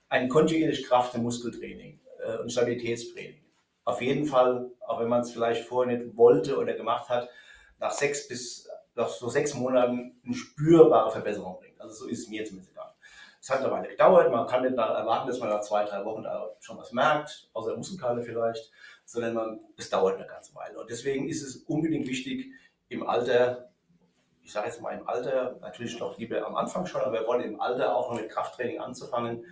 ein 0.09 0.29
kontinuierliches 0.29 0.87
Kraft- 0.87 1.14
und 1.14 1.22
Muskeltraining 1.22 2.00
äh, 2.24 2.37
und 2.38 2.50
Stabilitätstraining 2.50 3.40
auf 3.90 4.00
jeden 4.00 4.26
Fall, 4.26 4.70
auch 4.87 5.00
wenn 5.00 5.09
man 5.09 5.20
es 5.20 5.33
vielleicht 5.33 5.66
vorher 5.66 5.96
nicht 5.96 6.16
wollte 6.16 6.59
oder 6.59 6.74
gemacht 6.74 7.09
hat, 7.09 7.29
nach 7.79 7.90
sechs 7.90 8.29
bis 8.29 8.68
nach 8.94 9.09
so 9.09 9.29
sechs 9.29 9.55
Monaten 9.55 10.20
eine 10.24 10.35
spürbare 10.35 11.11
Verbesserung 11.11 11.59
bringt. 11.59 11.81
Also 11.81 12.05
so 12.05 12.09
ist 12.09 12.20
es 12.20 12.29
mir 12.29 12.44
zumindest 12.44 12.74
gegangen. 12.74 12.92
Es 13.40 13.48
hat 13.48 13.61
eine 13.61 13.70
Weile 13.70 13.88
gedauert, 13.88 14.31
man 14.31 14.46
kann 14.46 14.62
nicht 14.62 14.76
erwarten, 14.76 15.29
dass 15.29 15.38
man 15.38 15.48
nach 15.48 15.62
zwei, 15.62 15.85
drei 15.85 16.05
Wochen 16.05 16.24
da 16.24 16.50
schon 16.61 16.76
was 16.76 16.92
merkt, 16.92 17.48
außer 17.55 17.68
der 17.70 17.79
Muskelkater 17.79 18.20
vielleicht, 18.20 18.70
sondern 19.11 19.35
man, 19.35 19.61
es 19.77 19.90
dauert 19.90 20.18
eine 20.18 20.27
ganze 20.27 20.55
Weile. 20.55 20.79
Und 20.79 20.88
deswegen 20.88 21.29
ist 21.29 21.42
es 21.42 21.57
unbedingt 21.57 22.07
wichtig, 22.07 22.53
im 22.88 23.05
Alter, 23.05 23.73
ich 24.40 24.53
sage 24.53 24.68
jetzt 24.68 24.81
mal 24.81 24.96
im 24.96 25.09
Alter, 25.09 25.59
natürlich 25.61 25.99
noch 25.99 26.16
lieber 26.16 26.46
am 26.46 26.55
Anfang 26.55 26.87
schon, 26.87 27.01
aber 27.01 27.20
wir 27.20 27.27
wollen 27.27 27.42
im 27.42 27.61
Alter 27.61 27.96
auch 27.96 28.12
noch 28.12 28.20
mit 28.20 28.31
Krafttraining 28.31 28.79
anzufangen, 28.79 29.44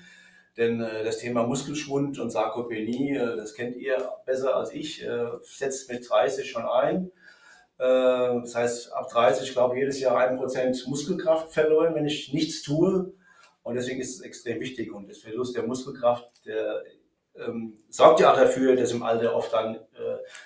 denn 0.56 0.80
äh, 0.80 1.02
das 1.02 1.18
Thema 1.18 1.42
Muskelschwund 1.42 2.20
und 2.20 2.30
Sarkopenie, 2.30 3.16
äh, 3.16 3.36
das 3.36 3.54
kennt 3.54 3.76
ihr 3.76 4.12
besser 4.24 4.54
als 4.54 4.72
ich, 4.72 5.04
äh, 5.04 5.26
setzt 5.42 5.90
mit 5.90 6.08
30 6.08 6.48
schon 6.48 6.64
ein. 6.64 7.10
Äh, 7.78 8.40
das 8.40 8.54
heißt, 8.54 8.92
ab 8.92 9.08
30, 9.08 9.52
glaube 9.52 9.74
ich, 9.74 9.80
jedes 9.80 9.98
Jahr 9.98 10.16
1% 10.16 10.88
Muskelkraft 10.88 11.52
verloren, 11.52 11.96
wenn 11.96 12.06
ich 12.06 12.32
nichts 12.32 12.62
tue. 12.62 13.12
Und 13.64 13.74
deswegen 13.74 14.00
ist 14.00 14.14
es 14.14 14.20
extrem 14.20 14.60
wichtig. 14.60 14.92
Und 14.92 15.10
das 15.10 15.18
Verlust 15.18 15.56
der 15.56 15.66
Muskelkraft, 15.66 16.46
der 16.46 16.84
ähm, 17.38 17.78
sorgt 17.88 18.20
ja 18.20 18.32
auch 18.32 18.36
dafür, 18.36 18.76
dass 18.76 18.92
im 18.92 19.02
Alter 19.02 19.34
oft 19.34 19.52
dann 19.52 19.74
äh, 19.74 19.78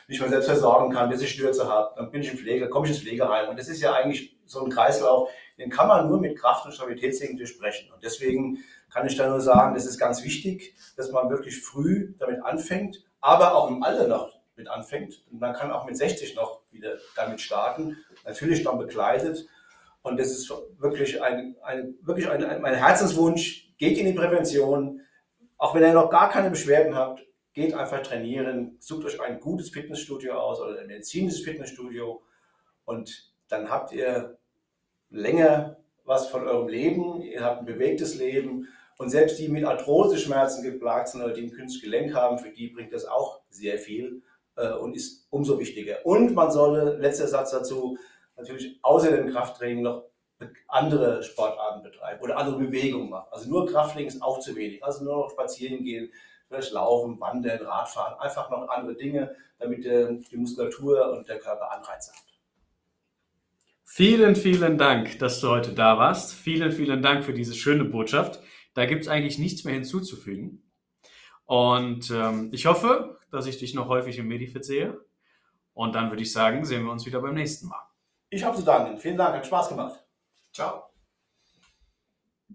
nicht 0.09 0.21
mehr 0.21 0.29
selbst 0.29 0.47
versorgen 0.47 0.93
kann, 0.93 1.11
bis 1.11 1.23
ich 1.23 1.31
Stürze 1.31 1.67
habe. 1.67 1.95
Dann 1.97 2.11
bin 2.11 2.23
ich 2.23 2.31
im 2.31 2.39
Pflege, 2.39 2.69
komme 2.69 2.87
ich 2.87 2.93
ins 2.93 3.03
Pflegeheim. 3.03 3.49
Und 3.49 3.59
das 3.59 3.69
ist 3.69 3.81
ja 3.81 3.95
eigentlich 3.95 4.39
so 4.47 4.65
ein 4.65 4.71
Kreislauf, 4.71 5.31
den 5.59 5.71
kann 5.71 5.89
man 5.89 6.09
nur 6.09 6.21
mit 6.21 6.39
Kraft- 6.39 6.67
und 6.67 6.73
Stabilitätstraining 6.73 7.37
durchbrechen. 7.37 7.93
Und 7.93 8.03
deswegen 8.03 8.59
kann 8.91 9.07
ich 9.07 9.17
da 9.17 9.29
nur 9.29 9.41
sagen, 9.41 9.75
das 9.75 9.87
ist 9.87 9.99
ganz 9.99 10.23
wichtig, 10.25 10.75
dass 10.97 11.11
man 11.11 11.31
wirklich 11.31 11.63
früh 11.63 12.15
damit 12.19 12.43
anfängt, 12.43 13.05
aber 13.21 13.55
auch 13.55 13.71
im 13.71 13.83
Alter 13.83 14.09
noch 14.09 14.33
mit 14.57 14.69
anfängt. 14.69 15.23
Und 15.31 15.41
man 15.41 15.55
kann 15.55 15.71
auch 15.71 15.87
mit 15.87 15.97
60 15.97 16.35
noch 16.35 16.61
wieder 16.71 16.99
damit 17.17 17.41
starten, 17.41 17.97
natürlich 18.25 18.63
dann 18.63 18.79
begleitet. 18.79 19.47
Und 20.03 20.19
das 20.19 20.31
ist 20.31 20.53
wirklich 20.79 21.23
ein, 21.23 21.57
ein 21.63 21.95
wirklich 22.03 22.29
ein, 22.29 22.45
ein, 22.45 22.61
mein 22.61 22.75
Herzenswunsch. 22.75 23.73
Geht 23.79 23.99
in 23.99 24.07
die 24.07 24.13
Prävention. 24.13 25.02
Auch 25.63 25.77
wenn 25.77 25.85
ihr 25.85 25.93
noch 25.93 26.11
gar 26.11 26.29
keine 26.29 26.51
Beschwerden 26.51 26.97
habt, 26.97 27.25
geht 27.53 27.73
einfach 27.73 28.03
trainieren. 28.03 28.79
Sucht 28.81 29.05
euch 29.05 29.21
ein 29.21 29.39
gutes 29.39 29.71
Fitnessstudio 29.71 30.35
aus 30.35 30.61
oder 30.61 30.81
ein 30.81 30.89
medizinisches 30.89 31.43
Fitnessstudio. 31.43 32.21
Und 32.85 33.33
dann 33.47 33.71
habt 33.71 33.93
ihr 33.93 34.39
länger 35.09 35.77
was 36.05 36.27
von 36.27 36.49
eurem 36.49 36.67
Leben. 36.67 37.23
Ihr 37.23 37.45
habt 37.45 37.61
ein 37.61 37.65
bewegtes 37.65 38.17
Leben 38.17 38.67
und 38.99 39.11
selbst 39.11 39.39
die 39.39 39.47
mit 39.47 39.65
Arthrose-Schmerzen 39.65 40.65
geplagt 40.65 41.11
sind 41.11 41.23
oder 41.23 41.33
die 41.33 41.43
ein 41.43 41.53
künstliches 41.53 41.81
Gelenk 41.81 42.13
haben, 42.13 42.41
für 42.41 42.51
die 42.51 42.67
bringt 42.67 42.93
das 42.93 43.05
auch 43.05 43.43
sehr 43.49 43.79
viel 43.79 44.21
äh, 44.57 44.73
und 44.73 44.97
ist 44.97 45.29
umso 45.31 45.61
wichtiger. 45.61 46.05
Und 46.05 46.35
man 46.35 46.51
solle, 46.51 46.97
letzter 46.97 47.29
Satz 47.29 47.53
dazu, 47.53 47.97
natürlich 48.37 48.81
außer 48.83 49.13
dem 49.13 49.31
Krafttraining 49.31 49.85
noch 49.85 50.11
andere 50.69 51.23
Sportarten 51.23 51.83
betreiben 51.83 52.21
oder 52.23 52.37
andere 52.37 52.59
Bewegungen 52.59 53.11
machen. 53.11 53.29
Also 53.31 53.49
nur 53.49 53.67
Krafttraining 53.67 54.09
ist 54.09 54.23
auch 54.23 54.41
zu 54.41 54.55
wenig. 54.57 54.85
Also 54.85 55.05
nur 55.05 55.17
noch 55.17 55.31
spazieren 55.31 55.85
gehen, 55.85 56.13
vielleicht 56.49 56.73
laufen, 56.73 57.21
wandern, 57.21 57.65
Radfahren, 57.65 58.19
einfach 58.21 58.51
noch 58.51 58.69
andere 58.69 58.95
Dinge, 58.95 59.35
damit 59.59 59.85
äh, 59.87 60.19
die 60.31 60.37
Muskulatur 60.37 61.13
und 61.13 61.29
der 61.29 61.39
Körper 61.39 61.71
Anreize 61.73 62.13
hat. 62.13 62.23
Vielen, 63.85 64.37
vielen 64.37 64.79
Dank, 64.79 65.19
dass 65.19 65.41
du 65.41 65.51
heute 65.51 65.73
da 65.73 65.99
warst. 65.99 66.33
Vielen, 66.33 66.73
vielen 66.73 67.03
Dank 67.03 67.25
für 67.25 67.35
diese 67.35 67.55
schöne 67.55 67.85
Botschaft. 67.85 68.41
Da 68.75 68.87
gibt 68.87 69.03
es 69.03 69.09
eigentlich 69.09 69.39
nichts 69.39 69.65
mehr 69.65 69.75
hinzuzufügen. 69.75 70.71
Und 71.45 72.11
ähm, 72.11 72.49
ich 72.53 72.65
hoffe, 72.65 73.19
dass 73.31 73.47
ich 73.47 73.59
dich 73.59 73.75
noch 73.75 73.89
häufig 73.89 74.19
im 74.19 74.29
Medifit 74.29 74.65
sehe. 74.65 74.99
Und 75.75 75.95
dann 75.95 76.11
würde 76.11 76.23
ich 76.23 76.33
sagen, 76.33 76.65
sehen 76.65 76.85
wir 76.85 76.93
uns 76.93 77.05
wieder 77.05 77.21
beim 77.21 77.35
nächsten 77.35 77.69
Mal. 77.69 77.83
Ich 78.31 78.45
habe 78.45 78.57
zu 78.57 78.63
danken. 78.63 78.99
Vielen 78.99 79.19
Dank, 79.19 79.37
hat 79.37 79.47
Spaß 79.47 79.69
gemacht. 79.69 80.02
Tchau. 80.53 80.92